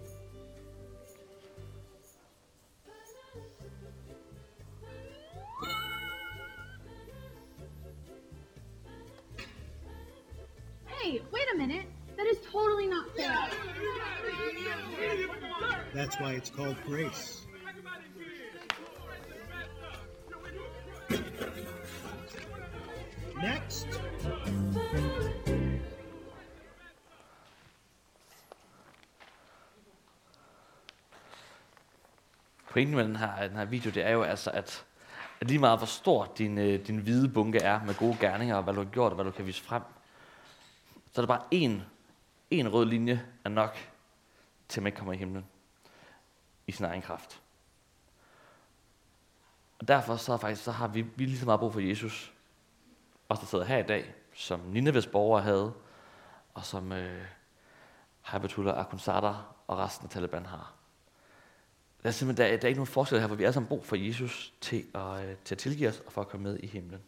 Hey, 10.86 11.22
wait 11.32 11.44
a 11.54 11.58
minute. 11.58 11.86
That 12.16 12.28
is 12.28 12.38
totally 12.52 12.86
not 12.86 13.10
fair. 13.16 13.36
That's 15.96 16.20
why 16.20 16.34
it's 16.34 16.52
called 16.52 16.78
grace. 16.86 17.45
Pointen 32.76 32.96
med 32.96 33.04
den 33.04 33.16
her, 33.16 33.48
den 33.48 33.58
her 33.58 33.66
video, 33.66 33.92
det 33.92 34.06
er 34.06 34.10
jo 34.10 34.24
altså, 34.24 34.52
at, 34.52 34.86
at 35.42 35.48
lige 35.48 35.60
meget 35.60 35.80
hvor 35.80 35.86
stor 35.86 36.34
din, 36.38 36.58
øh, 36.58 36.88
din 36.88 36.98
hvide 36.98 37.30
bunke 37.30 37.60
er 37.60 37.84
med 37.84 37.96
gode 37.96 38.18
gerninger, 38.20 38.56
og 38.56 38.64
hvad 38.64 38.74
du 38.74 38.84
har 38.84 38.90
gjort, 38.90 39.12
og 39.12 39.16
hvad 39.16 39.26
du 39.26 39.32
kan 39.32 39.46
vise 39.46 39.64
frem, 39.64 39.82
så 41.12 41.22
er 41.22 41.26
der 41.26 41.28
bare 41.28 41.44
én, 41.54 41.82
én 42.54 42.68
rød 42.68 42.86
linje 42.86 43.26
er 43.44 43.50
nok 43.50 43.78
til, 44.68 44.80
at 44.80 44.84
man 44.84 44.88
ikke 44.88 44.98
kommer 44.98 45.14
i 45.14 45.18
himlen 45.18 45.46
i 46.68 46.72
sin 46.72 46.86
egen 46.86 47.02
kraft. 47.02 47.42
Og 49.80 49.88
derfor 49.88 50.16
så, 50.16 50.38
faktisk, 50.38 50.64
så 50.64 50.72
har 50.72 50.88
vi, 50.88 51.02
vi 51.02 51.26
lige 51.26 51.40
så 51.40 51.46
meget 51.46 51.60
brug 51.60 51.74
for 51.74 51.80
Jesus, 51.80 52.34
os 53.30 53.40
der 53.40 53.46
sidder 53.46 53.66
her 53.66 53.78
i 53.78 53.88
dag, 53.88 54.14
som 54.34 54.60
Nineves 54.60 55.08
borgere 55.08 55.44
havde, 55.44 55.74
og 56.54 56.66
som 56.66 56.92
øh, 56.92 57.26
Habatullah 58.22 58.80
Akhundzada 58.80 59.34
og 59.68 59.78
resten 59.78 60.06
af 60.06 60.10
Taliban 60.10 60.46
har. 60.46 60.76
Der 62.06 62.10
er 62.10 62.13
simpelthen 62.13 62.46
der, 62.48 62.54
er- 62.54 62.58
der 62.58 62.63
er 62.63 62.68
ikke 62.68 62.80
nogen 62.80 62.88
forskel 62.88 63.20
her, 63.20 63.28
for 63.28 63.36
vi 63.36 63.44
alle 63.44 63.54
sammen 63.54 63.68
brug 63.68 63.86
for 63.86 63.96
Jesus 63.96 64.54
til 64.62 64.86
at, 64.96 65.26
øh, 65.30 65.36
til 65.46 65.56
at 65.56 65.60
tilgive 65.60 65.89
os 65.89 66.00
og 66.06 66.12
for 66.12 66.22
at 66.22 66.28
komme 66.28 66.44
med 66.44 66.60
i 66.60 66.68
himlen. 66.68 67.02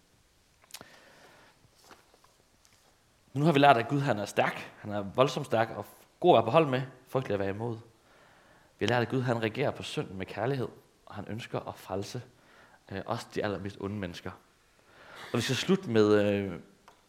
Nu 3.34 3.46
har 3.46 3.52
vi 3.52 3.60
lært, 3.60 3.78
at 3.78 3.88
Gud 3.88 4.00
han 4.00 4.20
er 4.20 4.26
stærk. 4.26 4.72
Han 4.80 4.92
er 4.92 5.02
voldsomt 5.02 5.46
stærk 5.46 5.70
og 5.76 5.86
god 6.20 6.32
at 6.32 6.36
være 6.38 6.44
på 6.46 6.52
hold 6.52 6.68
med, 6.68 6.82
frygtelig 7.08 7.34
at 7.34 7.40
være 7.40 7.50
imod. 7.50 7.78
Vi 8.80 8.86
har 8.86 8.88
lært, 8.88 9.02
at 9.02 9.10
Gud 9.10 9.22
han 9.22 9.42
regerer 9.44 9.72
på 9.72 9.84
synden 9.84 10.18
med 10.18 10.26
kærlighed, 10.26 10.68
og 11.06 11.16
han 11.16 11.26
ønsker 11.28 11.60
at 11.60 11.76
frelse 11.76 12.22
øh, 12.92 13.02
også 13.06 13.28
de 13.36 13.44
allermest 13.44 13.78
onde 13.80 13.96
mennesker. 13.96 14.32
Og 15.34 15.38
vi 15.38 15.42
skal 15.42 15.56
slutte 15.56 15.90
med, 15.90 16.14
øh, 16.26 16.52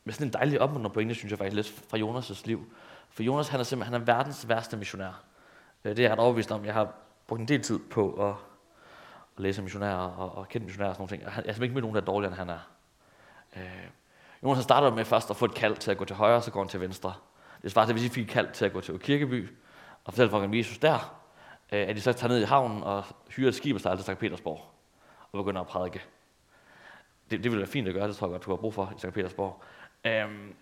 med 0.05 0.15
sådan 0.15 0.27
en 0.27 0.33
dejlig 0.33 0.61
opmuntrende 0.61 0.95
pointe, 0.95 1.15
synes 1.15 1.31
jeg 1.31 1.39
faktisk 1.39 1.55
lidt, 1.57 1.89
fra 1.89 1.99
Jonas' 1.99 2.43
liv. 2.45 2.73
For 3.11 3.23
Jonas 3.23 3.49
han 3.49 3.61
er 3.61 3.65
simpelthen 3.65 3.93
han 3.93 4.03
er 4.03 4.15
verdens 4.15 4.49
værste 4.49 4.77
missionær. 4.77 5.23
Øh, 5.85 5.91
det 5.91 5.99
er 5.99 6.03
jeg 6.03 6.13
ret 6.13 6.19
overbevist 6.19 6.51
om. 6.51 6.65
Jeg 6.65 6.75
har 6.75 6.95
brugt 7.29 7.41
en 7.41 7.49
del 7.49 7.63
tid 7.63 7.79
på 7.79 8.13
at, 8.29 8.35
at 9.37 9.43
læse 9.43 9.63
missionærer 9.63 9.97
og, 9.97 10.35
og 10.39 10.49
kende 10.49 10.65
missionærer 10.67 10.89
og 10.91 10.95
sådan 10.97 11.03
nogle 11.03 11.17
ting. 11.17 11.23
Han- 11.23 11.45
Jeg 11.45 11.51
har 11.51 11.55
simpelthen 11.55 11.63
ikke 11.65 11.75
mødt 11.75 11.83
nogen, 11.83 11.95
der 11.95 12.01
er 12.01 12.05
dårligere, 12.05 12.33
end 12.33 12.39
han 12.39 12.51
er. 12.51 12.59
Øh, 13.57 13.91
Jonas 14.43 14.57
han 14.57 14.63
starter 14.63 14.95
med 14.95 15.05
først 15.05 15.31
at 15.31 15.37
få 15.37 15.45
et 15.45 15.55
kald 15.55 15.77
til 15.77 15.91
at 15.91 15.97
gå 15.99 16.05
til 16.05 16.17
højre, 16.17 16.43
så 16.43 16.51
går 16.51 16.61
han 16.61 16.69
til 16.69 16.81
venstre. 16.81 17.15
Det 17.63 17.71
svarer 17.73 17.87
til, 17.87 17.93
hvis 17.93 18.05
I 18.05 18.09
fik 18.09 18.25
et 18.25 18.31
kald 18.31 18.49
til 18.53 18.65
at 18.65 18.73
gå 18.73 18.81
til 18.81 18.99
Kirkeby 18.99 19.49
og 20.05 20.13
fortælle 20.13 20.31
folk 20.31 20.45
om 20.45 20.55
Jesus 20.55 20.79
der, 20.79 21.19
øh, 21.73 21.89
at 21.89 21.97
de 21.97 22.01
så 22.01 22.13
tager 22.13 22.29
ned 22.33 22.41
i 22.41 22.45
havnen 22.45 22.83
og 22.83 23.05
hyrer 23.37 23.49
et 23.49 23.55
skib 23.55 23.75
og 23.75 23.81
sejler 23.81 23.97
til 23.97 24.05
Sankt 24.05 24.21
Petersborg 24.21 24.61
og 25.33 25.45
begynder 25.45 25.61
at 25.61 25.67
prædike. 25.67 26.03
Det, 27.31 27.45
det 27.45 27.51
ville 27.53 27.59
være 27.59 27.71
fint 27.71 27.89
at 27.89 27.95
gøre, 27.95 28.09
det 28.09 28.17
tror 28.17 28.27
jeg 28.27 28.33
godt, 28.33 28.45
du 28.45 28.51
har 28.51 28.57
brug 28.57 28.75
for 28.75 28.93
i 28.97 29.01
Sankt 29.01 29.15
Petersborg. 29.15 29.63
Øhm, 30.05 30.55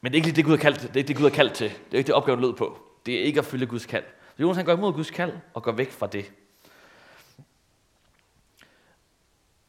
men 0.00 0.12
det 0.12 0.14
er 0.14 0.14
ikke 0.14 0.26
lige 0.26 0.36
det, 0.36 0.44
Gud 0.44 0.52
har 0.52 0.58
kaldt, 0.62 0.80
det 0.80 0.90
er 0.90 0.96
ikke 0.96 1.08
det, 1.08 1.16
Gud 1.16 1.22
har 1.24 1.36
kaldt 1.36 1.52
til. 1.54 1.70
Det 1.70 1.94
er 1.94 1.98
ikke 1.98 2.06
det, 2.06 2.14
opgaven 2.14 2.40
lød 2.40 2.52
på. 2.52 2.78
Det 3.06 3.14
er 3.20 3.24
ikke 3.24 3.38
at 3.40 3.44
følge 3.46 3.66
Guds 3.66 3.86
kald. 3.86 4.04
Så 4.36 4.42
Jonas 4.42 4.56
han 4.56 4.64
går 4.66 4.72
imod 4.72 4.92
Guds 4.92 5.10
kald 5.10 5.38
og 5.54 5.62
går 5.62 5.72
væk 5.72 5.90
fra 5.92 6.06
det. 6.06 6.32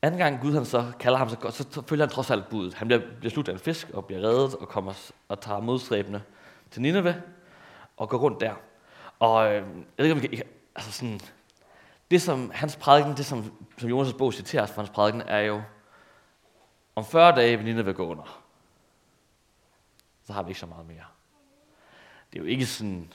Anden 0.01 0.17
gang 0.17 0.41
Gud 0.41 0.53
han 0.53 0.65
så 0.65 0.91
kalder 0.99 1.17
ham, 1.17 1.29
så, 1.29 1.37
går- 1.37 1.49
så, 1.49 1.81
følger 1.87 2.05
han 2.05 2.13
trods 2.13 2.31
alt 2.31 2.49
budet. 2.49 2.73
Han 2.73 2.87
bliver, 2.87 3.01
bliver 3.19 3.31
slugt 3.31 3.49
af 3.49 3.53
en 3.53 3.59
fisk 3.59 3.89
og 3.89 4.05
bliver 4.05 4.21
reddet 4.21 4.55
og 4.55 4.67
kommer 4.69 5.11
og 5.27 5.39
tager 5.41 5.59
modstræbende 5.59 6.21
til 6.71 6.81
Nineve 6.81 7.21
og 7.97 8.09
går 8.09 8.17
rundt 8.17 8.39
der. 8.41 8.53
Og 9.19 9.47
øh, 9.47 9.53
jeg 9.53 9.63
ved 9.97 10.05
ikke, 10.05 10.11
om 10.11 10.17
I 10.17 10.27
kan, 10.27 10.37
kan- 10.37 10.47
altså 10.75 10.91
sådan, 10.91 11.19
det 12.11 12.21
som 12.21 12.51
hans 12.53 12.75
prædiken, 12.75 13.17
det 13.17 13.25
som, 13.25 13.51
som 13.77 13.89
Jonas' 13.89 14.17
bog 14.17 14.33
citerer 14.33 14.65
fra 14.65 14.81
hans 14.81 14.89
prædiken, 14.89 15.21
er 15.21 15.39
jo, 15.39 15.61
om 16.95 17.05
40 17.05 17.35
dage 17.35 17.57
vil 17.57 17.65
Nineve 17.65 17.93
gå 17.93 18.07
under. 18.07 18.43
Så 20.27 20.33
har 20.33 20.43
vi 20.43 20.49
ikke 20.49 20.59
så 20.59 20.65
meget 20.65 20.87
mere. 20.87 21.03
Det 22.33 22.39
er 22.39 22.43
jo 22.43 22.49
ikke 22.49 22.65
sådan, 22.65 23.13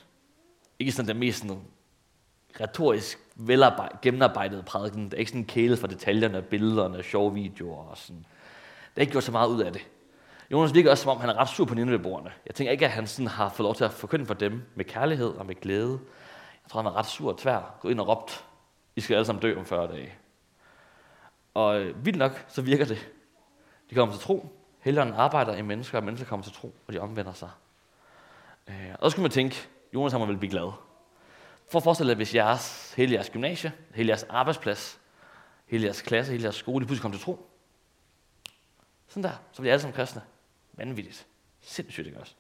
ikke 0.79 0.93
sådan 0.93 1.09
den 1.09 1.19
mest 1.19 1.39
sådan 1.39 1.63
retorisk 2.61 3.19
velarbejdet, 3.37 4.65
prædiken. 4.65 5.05
Det 5.05 5.15
er 5.15 5.19
ikke 5.19 5.31
sådan 5.31 5.45
kælet 5.45 5.79
for 5.79 5.87
detaljerne, 5.87 6.43
billederne, 6.43 7.03
sjove 7.03 7.35
videoer 7.35 7.85
og 7.85 7.99
sådan. 7.99 8.27
Det 8.95 8.97
er 8.97 9.01
ikke 9.01 9.13
gjort 9.13 9.25
så 9.25 9.33
meget 9.33 9.49
ud 9.49 9.61
af 9.61 9.73
det. 9.73 9.87
Jonas 10.53 10.75
virker 10.75 10.91
også, 10.91 11.03
som 11.03 11.11
om 11.11 11.21
han 11.21 11.31
er 11.31 11.35
ret 11.35 11.49
sur 11.49 11.65
på 11.65 11.75
Nineveh-borgerne. 11.75 12.33
Jeg 12.47 12.55
tænker 12.55 12.73
ikke, 12.73 12.85
at 12.85 12.91
han 12.91 13.07
sådan 13.07 13.27
har 13.27 13.49
fået 13.49 13.65
lov 13.65 13.75
til 13.75 13.85
at 13.85 13.93
forkynde 13.93 14.27
for 14.27 14.35
dem 14.35 14.63
med 14.75 14.85
kærlighed 14.85 15.29
og 15.29 15.47
med 15.47 15.55
glæde. 15.55 16.01
Jeg 16.65 16.71
tror, 16.71 16.81
han 16.81 16.85
var 16.85 16.97
ret 16.97 17.07
sur 17.07 17.33
og 17.33 17.39
tvær. 17.39 17.79
Gå 17.81 17.89
ind 17.89 18.01
og 18.01 18.09
råbt, 18.09 18.45
I 18.97 19.01
skal 19.01 19.15
alle 19.15 19.27
sammen 19.27 19.43
dø 19.43 19.59
om 19.59 19.67
40 19.67 19.93
dage. 19.93 20.15
Og 21.55 21.81
øh, 21.81 22.05
vildt 22.05 22.19
nok, 22.19 22.45
så 22.49 22.63
virker 22.63 22.85
det. 22.85 23.09
De 23.91 23.95
kommer 23.95 24.15
til 24.15 24.23
tro. 24.23 24.47
Helligånden 24.81 25.15
arbejder 25.15 25.55
i 25.55 25.63
mennesker, 25.63 25.99
og 25.99 26.05
mennesker 26.05 26.29
kommer 26.29 26.45
til 26.45 26.53
tro, 26.53 26.75
og 26.87 26.93
de 26.93 26.99
omvender 26.99 27.33
sig. 27.33 27.51
Øh, 28.69 28.95
og 28.99 29.11
så 29.11 29.15
skulle 29.15 29.23
man 29.23 29.31
tænke, 29.31 29.69
Jonas 29.95 30.13
han 30.13 30.21
må 30.21 30.27
vel 30.27 30.37
blive 30.37 30.51
glad. 30.51 30.73
For 31.71 31.79
at 31.79 31.83
forestille 31.83 32.11
jer, 32.11 32.17
hvis 32.17 32.35
jeres, 32.35 32.95
hele 32.97 33.15
jeres 33.15 33.31
gymnasie, 33.31 33.73
hele 33.95 34.09
jeres 34.09 34.23
arbejdsplads, 34.23 35.01
hele 35.67 35.85
jeres 35.85 36.03
klasse, 36.03 36.33
hele 36.33 36.45
jeres 36.45 36.57
skole, 36.57 36.87
pludselig 36.87 37.03
kom 37.03 37.13
til 37.13 37.21
tro. 37.21 37.51
Sådan 39.09 39.23
der, 39.23 39.37
så 39.53 39.63
bliver 39.63 39.73
alle 39.73 39.83
sammen 39.83 39.97
kristne. 39.97 40.23
Vanvittigt. 40.73 41.27
Sindssygt, 41.61 42.07
ikke 42.07 42.21
også? 42.21 42.35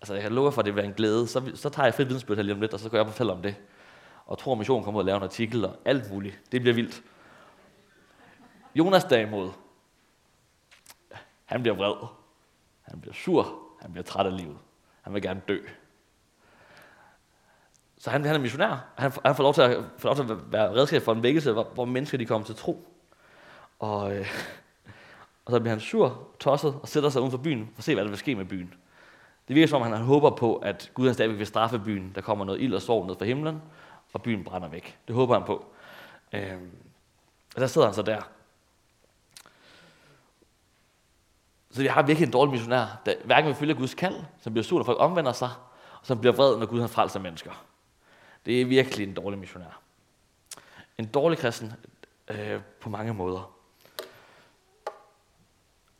Altså, 0.00 0.14
jeg 0.14 0.22
kan 0.22 0.32
love 0.32 0.52
for, 0.52 0.60
at 0.60 0.66
det 0.66 0.76
være 0.76 0.84
en 0.84 0.92
glæde. 0.92 1.28
Så, 1.28 1.52
så 1.54 1.68
tager 1.68 1.86
jeg 1.86 1.94
frit 1.94 2.08
vidensbøl 2.08 2.36
her 2.36 2.42
lige 2.42 2.54
om 2.54 2.60
lidt, 2.60 2.74
og 2.74 2.80
så 2.80 2.88
går 2.88 2.96
jeg 2.96 3.00
op 3.00 3.06
og 3.06 3.12
fortæller 3.12 3.34
om 3.34 3.42
det. 3.42 3.56
Og 4.26 4.38
tror, 4.38 4.52
at 4.52 4.58
missionen 4.58 4.84
kommer 4.84 4.98
ud 4.98 5.02
og 5.02 5.06
laver 5.06 5.16
en 5.16 5.24
artikel 5.24 5.64
og 5.64 5.76
alt 5.84 6.10
muligt. 6.10 6.40
Det 6.52 6.60
bliver 6.60 6.74
vildt. 6.74 7.02
Jonas 8.74 9.04
derimod, 9.04 9.50
han 11.44 11.62
bliver 11.62 11.76
vred. 11.76 12.06
Han 12.82 13.00
bliver 13.00 13.14
sur. 13.14 13.58
Han 13.80 13.92
bliver 13.92 14.04
træt 14.04 14.26
af 14.26 14.36
livet. 14.36 14.58
Han 15.02 15.14
vil 15.14 15.22
gerne 15.22 15.42
dø. 15.48 15.58
Så 18.00 18.10
han, 18.10 18.24
han 18.24 18.34
er 18.34 18.38
missionær. 18.38 18.84
Han, 18.96 19.12
han 19.24 19.34
får 19.34 19.42
lov 19.42 19.54
til 19.54 19.62
at, 19.62 19.84
får 19.98 20.08
lov 20.08 20.16
til 20.16 20.32
at 20.32 20.52
være 20.52 20.70
redskab 20.70 21.02
for 21.02 21.12
en 21.12 21.22
vækkelse, 21.22 21.52
hvor, 21.52 21.70
hvor 21.74 21.84
mennesker 21.84 22.18
de 22.18 22.26
kommer 22.26 22.46
til 22.46 22.56
tro. 22.56 22.88
Og, 23.78 24.16
øh, 24.16 24.26
og 25.44 25.52
så 25.52 25.60
bliver 25.60 25.70
han 25.70 25.80
sur, 25.80 26.28
tosset 26.40 26.74
og 26.82 26.88
sætter 26.88 27.10
sig 27.10 27.20
uden 27.20 27.30
for 27.30 27.38
byen 27.38 27.70
for 27.74 27.78
at 27.78 27.84
se, 27.84 27.94
hvad 27.94 28.04
der 28.04 28.10
vil 28.10 28.18
ske 28.18 28.34
med 28.34 28.44
byen. 28.44 28.74
Det 29.48 29.56
virker 29.56 29.68
som 29.68 29.82
om, 29.82 29.92
han 29.92 30.02
håber 30.02 30.30
på, 30.30 30.56
at 30.56 30.90
Gud 30.94 31.06
han 31.06 31.14
stadigvæk 31.14 31.38
vil 31.38 31.46
straffe 31.46 31.78
byen. 31.78 32.12
Der 32.14 32.20
kommer 32.20 32.44
noget 32.44 32.60
ild 32.60 32.74
og 32.74 32.82
sorg 32.82 33.06
ned 33.06 33.14
fra 33.18 33.24
himlen, 33.24 33.62
og 34.12 34.22
byen 34.22 34.44
brænder 34.44 34.68
væk. 34.68 34.98
Det 35.08 35.16
håber 35.16 35.34
han 35.34 35.44
på. 35.44 35.64
Øh, 36.32 36.58
og 37.54 37.60
der 37.60 37.66
sidder 37.66 37.86
han 37.86 37.94
så 37.94 38.02
der. 38.02 38.20
Så 41.70 41.80
vi 41.82 41.86
har 41.86 42.02
virkelig 42.02 42.26
en 42.26 42.32
dårlig 42.32 42.52
missionær, 42.52 43.00
der 43.06 43.14
hverken 43.24 43.48
vil 43.48 43.54
følge 43.54 43.74
Guds 43.74 43.94
kald, 43.94 44.16
som 44.40 44.52
bliver 44.52 44.64
sur, 44.64 44.78
når 44.78 44.84
folk 44.84 45.00
omvender 45.00 45.32
sig, 45.32 45.50
og 46.00 46.06
som 46.06 46.20
bliver 46.20 46.36
vred, 46.36 46.58
når 46.58 46.66
Gud 46.66 46.80
har 46.80 46.86
frelser 46.86 47.20
mennesker. 47.20 47.64
Det 48.46 48.60
er 48.60 48.64
virkelig 48.64 49.08
en 49.08 49.14
dårlig 49.14 49.38
missionær. 49.38 49.80
En 50.98 51.06
dårlig 51.06 51.38
kristen 51.38 51.72
øh, 52.30 52.60
på 52.80 52.88
mange 52.90 53.14
måder. 53.14 53.56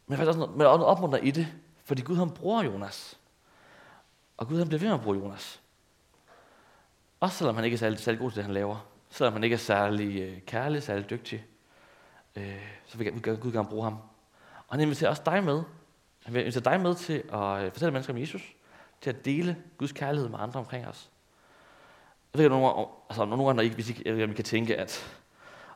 Men 0.06 0.16
faktisk 0.16 0.28
også 0.28 0.38
noget, 0.38 0.56
men 0.56 0.66
også 0.66 0.78
noget 0.78 0.96
opmuntrer 0.96 1.20
i 1.20 1.30
det, 1.30 1.48
fordi 1.84 2.02
Gud 2.02 2.16
han 2.16 2.30
bruger 2.30 2.62
Jonas. 2.62 3.18
Og 4.36 4.48
Gud 4.48 4.58
han 4.58 4.68
bliver 4.68 4.80
ved 4.80 4.88
med 4.88 4.96
at 4.96 5.02
bruge 5.02 5.18
Jonas. 5.18 5.60
Også 7.20 7.36
selvom 7.36 7.54
han 7.54 7.64
ikke 7.64 7.74
er 7.74 7.78
særlig, 7.78 7.98
særlig 7.98 8.20
god 8.20 8.30
til 8.30 8.36
det, 8.36 8.44
han 8.44 8.54
laver. 8.54 8.86
Selvom 9.10 9.32
han 9.32 9.44
ikke 9.44 9.54
er 9.54 9.58
særlig 9.58 10.20
øh, 10.20 10.40
kærlig, 10.40 10.82
særlig 10.82 11.10
dygtig. 11.10 11.46
Øh, 12.36 12.62
så 12.86 12.98
vil 12.98 13.22
Gud 13.22 13.52
gerne 13.52 13.68
bruge 13.68 13.84
ham. 13.84 13.98
Og 14.68 14.74
han 14.74 14.80
inviterer 14.80 15.10
også 15.10 15.22
dig 15.26 15.44
med. 15.44 15.62
Han 16.24 16.34
vil 16.34 16.40
invitere 16.40 16.72
dig 16.72 16.80
med 16.80 16.94
til 16.94 17.22
at 17.32 17.64
øh, 17.64 17.72
fortælle 17.72 17.92
mennesker 17.92 18.14
om 18.14 18.20
Jesus. 18.20 18.54
Til 19.00 19.10
at 19.10 19.24
dele 19.24 19.56
Guds 19.78 19.92
kærlighed 19.92 20.28
med 20.28 20.38
andre 20.38 20.60
omkring 20.60 20.86
os. 20.86 21.10
Jeg 22.34 22.38
ved 22.38 22.44
ikke, 22.44 22.56
nogle, 22.56 22.86
altså, 23.08 23.24
nogle 23.24 23.44
gange, 23.44 23.56
når 23.56 23.62
I, 23.62 23.68
hvis 23.68 23.90
I, 23.90 24.02
jeg 24.04 24.34
kan 24.34 24.44
tænke, 24.44 24.76
at 24.76 25.16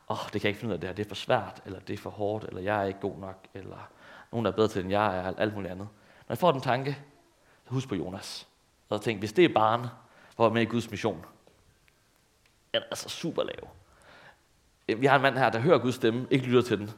oh, 0.07 0.17
det 0.23 0.31
kan 0.31 0.41
jeg 0.43 0.49
ikke 0.49 0.59
finde 0.59 0.71
ud 0.71 0.73
af 0.73 0.79
det 0.79 0.89
her, 0.89 0.95
det 0.95 1.05
er 1.05 1.07
for 1.07 1.15
svært, 1.15 1.61
eller 1.65 1.79
det 1.79 1.93
er 1.93 1.97
for 1.97 2.09
hårdt, 2.09 2.45
eller 2.45 2.61
jeg 2.61 2.81
er 2.81 2.85
ikke 2.85 2.99
god 2.99 3.17
nok, 3.17 3.47
eller 3.53 3.89
nogen, 4.31 4.45
der 4.45 4.51
er 4.51 4.55
bedre 4.55 4.67
til, 4.67 4.81
end 4.81 4.91
jeg 4.91 5.17
er, 5.17 5.33
alt 5.37 5.53
muligt 5.53 5.71
andet. 5.71 5.87
Når 6.27 6.33
jeg 6.33 6.37
får 6.37 6.51
den 6.51 6.61
tanke, 6.61 6.97
så 7.65 7.73
husk 7.73 7.89
på 7.89 7.95
Jonas. 7.95 8.47
Og 8.89 9.01
tænk, 9.01 9.19
hvis 9.19 9.33
det 9.33 9.45
er 9.45 9.53
barn, 9.53 9.87
hvor 10.35 10.45
er 10.45 10.49
med 10.49 10.61
i 10.61 10.65
Guds 10.65 10.91
mission, 10.91 11.25
er 12.73 12.79
altså 12.79 13.09
super 13.09 13.43
lav. 13.43 13.69
Øh, 14.87 15.01
vi 15.01 15.05
har 15.05 15.15
en 15.15 15.21
mand 15.21 15.37
her, 15.37 15.49
der 15.49 15.59
hører 15.59 15.77
Guds 15.77 15.95
stemme, 15.95 16.27
ikke 16.31 16.45
lytter 16.45 16.61
til 16.61 16.77
den. 16.77 16.91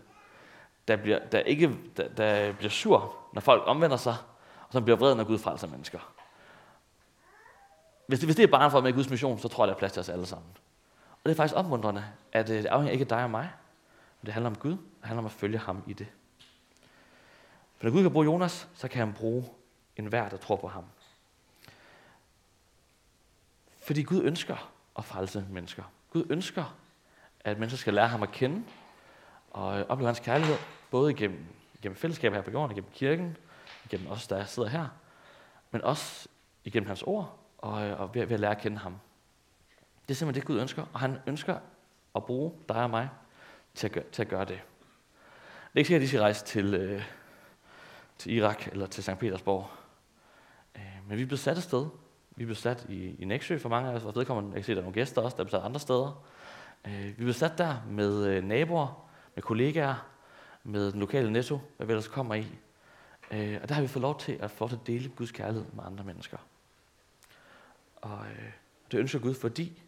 Der 0.88 0.96
bliver, 0.96 1.20
der 1.20 1.40
ikke, 1.40 1.78
der, 1.98 2.08
der 2.08 2.54
bliver 2.54 2.70
sur, 2.70 3.16
når 3.34 3.42
folk 3.42 3.64
omvender 3.66 3.98
sig, 3.98 4.16
og 4.68 4.74
som 4.74 4.84
bliver 4.84 4.98
vred, 4.98 5.16
når 5.16 5.24
Gud 5.24 5.38
frelser 5.38 5.68
mennesker. 5.68 6.00
Hvis 8.08 8.20
det, 8.20 8.28
hvis 8.28 8.36
det 8.36 8.44
er 8.44 8.48
barn 8.48 8.72
for 8.72 8.82
med 8.82 8.90
i 8.90 8.94
Guds 8.94 9.10
mission, 9.10 9.40
så 9.40 9.48
tror 9.48 9.64
jeg, 9.64 9.68
der 9.68 9.74
er 9.74 9.80
plads 9.80 9.94
til 9.94 10.00
os 10.00 10.10
alle 10.10 10.26
sammen. 10.26 10.50
Og 11.12 11.20
det 11.24 11.32
er 11.32 11.36
faktisk 11.36 11.56
opmuntrende, 11.56 12.06
at 12.32 12.50
øh, 12.50 12.58
det 12.58 12.66
afhænger 12.66 12.92
ikke 12.92 13.04
af 13.04 13.08
dig 13.08 13.24
og 13.24 13.30
mig, 13.30 13.50
men 14.22 14.26
det 14.26 14.34
handler 14.34 14.50
om 14.50 14.56
Gud, 14.56 14.72
det 14.72 14.80
handler 15.04 15.20
om 15.20 15.26
at 15.26 15.32
følge 15.32 15.58
ham 15.58 15.84
i 15.88 15.94
det. 15.94 16.08
For 17.78 17.86
når 17.86 17.92
Gud 17.92 18.02
kan 18.02 18.12
bruge 18.12 18.26
Jonas, 18.26 18.68
så 18.74 18.88
kan 18.88 19.00
han 19.00 19.14
bruge 19.14 19.46
enhver, 19.98 20.30
der 20.30 20.38
tror 20.38 20.56
på 20.56 20.68
ham. 20.68 20.84
Fordi 23.80 24.04
Gud 24.04 24.22
ønsker 24.24 24.72
at 24.98 25.06
frelse 25.06 25.46
mennesker. 25.50 25.84
Gud 26.14 26.26
ønsker, 26.30 26.76
at 27.40 27.60
mennesker 27.60 27.78
skal 27.78 27.94
lære 27.94 28.08
ham 28.08 28.24
at 28.24 28.32
kende 28.32 28.64
og 29.52 29.80
øh, 29.80 29.86
opleve 29.90 30.08
hans 30.08 30.20
kærlighed, 30.20 30.56
både 30.92 31.12
igennem, 31.12 31.46
igennem 31.80 31.96
fællesskab 31.96 32.34
her 32.34 32.42
på 32.42 32.52
jorden, 32.52 32.72
igennem 32.72 32.92
kirken, 32.94 33.38
igennem 33.86 34.12
os, 34.12 34.28
der 34.28 34.46
sidder 34.46 34.70
her, 34.70 34.88
men 35.72 35.82
også 35.82 36.28
igennem 36.64 36.88
hans 36.88 37.04
ord 37.04 37.38
og, 37.58 37.88
øh, 37.88 38.00
og 38.00 38.16
ved, 38.16 38.26
ved 38.26 38.34
at 38.34 38.40
lære 38.40 38.52
at 38.52 38.62
kende 38.62 38.78
ham. 38.78 39.00
Det 40.08 40.14
er 40.14 40.16
simpelthen 40.16 40.42
det, 40.42 40.48
Gud 40.48 40.60
ønsker, 40.60 40.86
og 40.94 41.00
han 41.00 41.18
ønsker 41.28 41.60
at 42.16 42.26
bruge 42.26 42.54
dig 42.70 42.84
og 42.84 42.90
mig 42.90 43.10
til 43.74 43.88
at 43.88 43.94
gøre, 43.94 44.04
til 44.12 44.22
at 44.22 44.28
gøre 44.28 44.46
det. 44.46 44.60
Det 45.68 45.74
er 45.74 45.78
ikke 45.80 45.88
sikkert, 45.88 46.02
at 46.02 46.04
de 46.04 46.08
skal 46.08 46.20
rejse 46.20 46.46
til, 46.46 46.74
øh, 46.74 47.04
til 48.18 48.34
Irak 48.34 48.68
eller 48.68 48.88
til 48.88 49.04
St. 49.04 49.20
Petersborg. 49.20 49.70
Øh, 50.76 50.82
men 51.08 51.18
vi 51.18 51.26
blev 51.26 51.38
sat 51.38 51.58
et 51.58 51.64
sted. 51.64 51.86
Vi 52.36 52.46
blev 52.46 52.56
sat 52.56 52.86
i, 52.90 53.16
i 53.20 53.26
Næksø 53.26 53.58
for 53.58 53.70
mange 53.70 53.90
af 53.92 53.96
os, 53.96 54.04
og 54.04 54.16
vedkommende, 54.16 54.50
jeg 54.50 54.56
kan 54.56 54.64
se, 54.64 54.72
der 54.72 54.78
er 54.78 54.82
nogle 54.82 54.94
gæster 54.94 55.22
også, 55.22 55.38
der 55.38 55.44
er 55.44 55.50
sat 55.50 55.62
andre 55.62 55.80
steder. 55.80 56.24
Øh, 56.88 57.06
vi 57.06 57.24
blev 57.24 57.34
sat 57.34 57.58
der 57.58 57.76
med 57.90 58.26
øh, 58.26 58.44
naboer, 58.44 59.10
med 59.36 59.44
kollegaer, 59.44 60.08
med 60.64 60.92
den 60.92 61.00
lokale 61.00 61.32
netto, 61.32 61.60
hvad 61.78 61.88
vi 61.88 61.94
ellers 61.94 62.08
kommer 62.08 62.36
i. 62.36 62.48
Øh, 63.32 63.60
og 63.62 63.70
der 63.70 63.76
har 63.76 63.82
vi 63.82 63.88
fået 63.88 64.02
lov 64.02 64.20
til 64.20 64.38
at 64.42 64.52
få 64.52 64.66
at 64.66 64.80
dele 64.88 65.10
Guds 65.10 65.32
kærlighed 65.32 65.66
med 65.74 65.84
andre 65.86 66.04
mennesker. 66.04 66.38
Og 68.02 68.26
øh, 68.26 68.52
det 68.92 69.00
ønsker 69.00 69.20
Gud, 69.20 69.34
fordi 69.34 69.84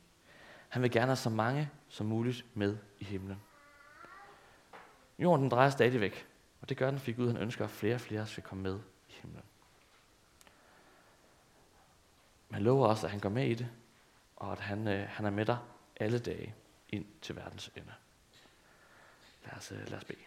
han 0.70 0.82
vil 0.82 0.92
gerne 0.92 1.06
have 1.06 1.16
så 1.16 1.30
mange 1.30 1.70
som 1.90 2.06
muligt 2.06 2.46
med 2.54 2.78
i 3.00 3.04
himlen. 3.04 3.42
Jorden 5.20 5.42
den 5.42 5.52
drejer 5.52 5.70
stadigvæk, 5.70 6.28
og 6.62 6.70
det 6.70 6.78
gør 6.78 6.90
den, 6.90 7.00
fordi 7.00 7.12
Gud 7.12 7.28
han 7.28 7.38
ønsker, 7.38 7.66
at 7.66 7.72
flere 7.72 7.96
og 7.96 8.02
flere 8.02 8.28
skal 8.28 8.44
komme 8.44 8.64
med 8.64 8.80
i 9.10 9.14
himlen. 9.14 9.44
Men 12.50 12.62
lover 12.64 12.88
også, 12.88 13.08
at 13.08 13.12
han 13.12 13.20
går 13.20 13.30
med 13.30 13.48
i 13.48 13.54
det, 13.54 13.70
og 14.36 14.52
at 14.52 14.60
han, 14.60 14.88
øh, 14.88 15.08
han 15.10 15.26
er 15.26 15.30
med 15.30 15.46
dig 15.46 15.58
alle 15.96 16.20
dage 16.20 16.56
ind 16.90 17.06
til 17.22 17.36
verdens 17.36 17.72
ende. 17.76 17.94
Lad 19.46 19.54
os, 19.58 19.72
øh, 19.72 19.90
lad 19.90 19.98
os 19.98 20.06
bede. 20.06 20.20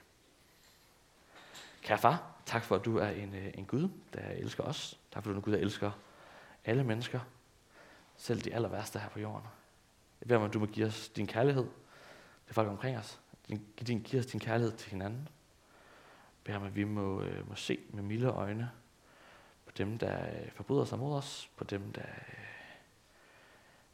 Kære 1.82 1.98
far, 1.98 2.32
tak 2.46 2.64
for, 2.64 2.76
at 2.76 2.84
du 2.84 2.96
er 2.96 3.08
en, 3.08 3.34
øh, 3.34 3.50
en 3.54 3.66
Gud, 3.66 3.88
der 4.14 4.28
elsker 4.28 4.64
os. 4.64 4.98
Tak 5.12 5.22
for, 5.22 5.30
at 5.30 5.34
du 5.34 5.38
er 5.38 5.40
en 5.40 5.42
Gud, 5.42 5.52
der 5.52 5.58
elsker 5.58 5.92
alle 6.64 6.84
mennesker, 6.84 7.20
selv 8.22 8.40
de 8.40 8.54
aller 8.54 8.68
værste 8.68 8.98
her 8.98 9.08
på 9.08 9.20
jorden. 9.20 9.48
Jeg 10.20 10.28
beder 10.28 10.40
om, 10.40 10.46
at 10.46 10.52
du 10.52 10.58
må 10.58 10.66
give 10.66 10.87
os 10.87 11.08
din 11.08 11.26
kærlighed 11.26 11.66
til 12.46 12.54
folk 12.54 12.68
omkring 12.68 12.98
os. 12.98 13.20
Din, 13.48 13.66
din, 13.87 14.02
give 14.02 14.20
os 14.20 14.26
din 14.26 14.40
kærlighed 14.40 14.72
til 14.72 14.90
hinanden. 14.90 15.20
Jeg 15.20 16.44
beder 16.44 16.58
om, 16.58 16.64
at 16.64 16.76
vi 16.76 16.85
må, 16.85 17.22
øh, 17.22 17.48
må 17.48 17.54
se 17.54 17.78
med 17.90 18.02
milde 18.02 18.28
øjne 18.28 18.70
på 19.66 19.72
dem, 19.78 19.98
der 19.98 20.26
øh, 20.26 20.50
forbryder 20.52 20.85
sig 20.85 20.98
mod 20.98 21.16
os, 21.16 21.50
på 21.56 21.64
dem, 21.64 21.92
der, 21.92 22.02
øh, 22.02 22.35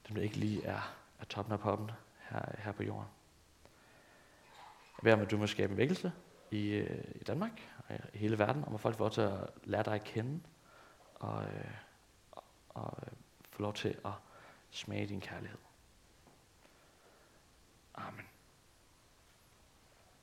dem, 0.08 0.16
der 0.16 0.22
ikke 0.22 0.36
lige 0.36 0.64
er, 0.64 0.94
er 1.20 1.24
toppen 1.24 1.52
af 1.52 1.60
poppen 1.60 1.90
her, 2.18 2.54
her 2.58 2.72
på 2.72 2.82
jorden. 2.82 3.08
Jeg 4.98 5.02
beder 5.02 5.16
om, 5.16 5.22
at 5.22 5.30
du 5.30 5.36
må 5.36 5.46
skabe 5.46 5.70
en 5.72 5.76
vækkelse 5.78 6.12
i, 6.50 6.68
øh, 6.68 7.04
i 7.14 7.24
Danmark 7.24 7.60
og 7.78 7.94
i 8.14 8.18
hele 8.18 8.38
verden, 8.38 8.64
om 8.64 8.74
at 8.74 8.80
folk 8.80 8.96
får 8.96 9.08
til 9.08 9.20
at 9.20 9.50
lære 9.64 9.82
dig 9.82 9.94
at 9.94 10.04
kende 10.04 10.40
og, 11.14 11.44
øh, 11.44 11.74
og, 12.32 12.44
og 12.68 12.98
øh, 13.06 13.12
få 13.58 13.62
lov 13.62 13.74
til 13.74 13.98
at 14.04 14.12
smage 14.70 15.06
din 15.06 15.20
kærlighed. 15.20 15.58
Amen. 17.94 18.26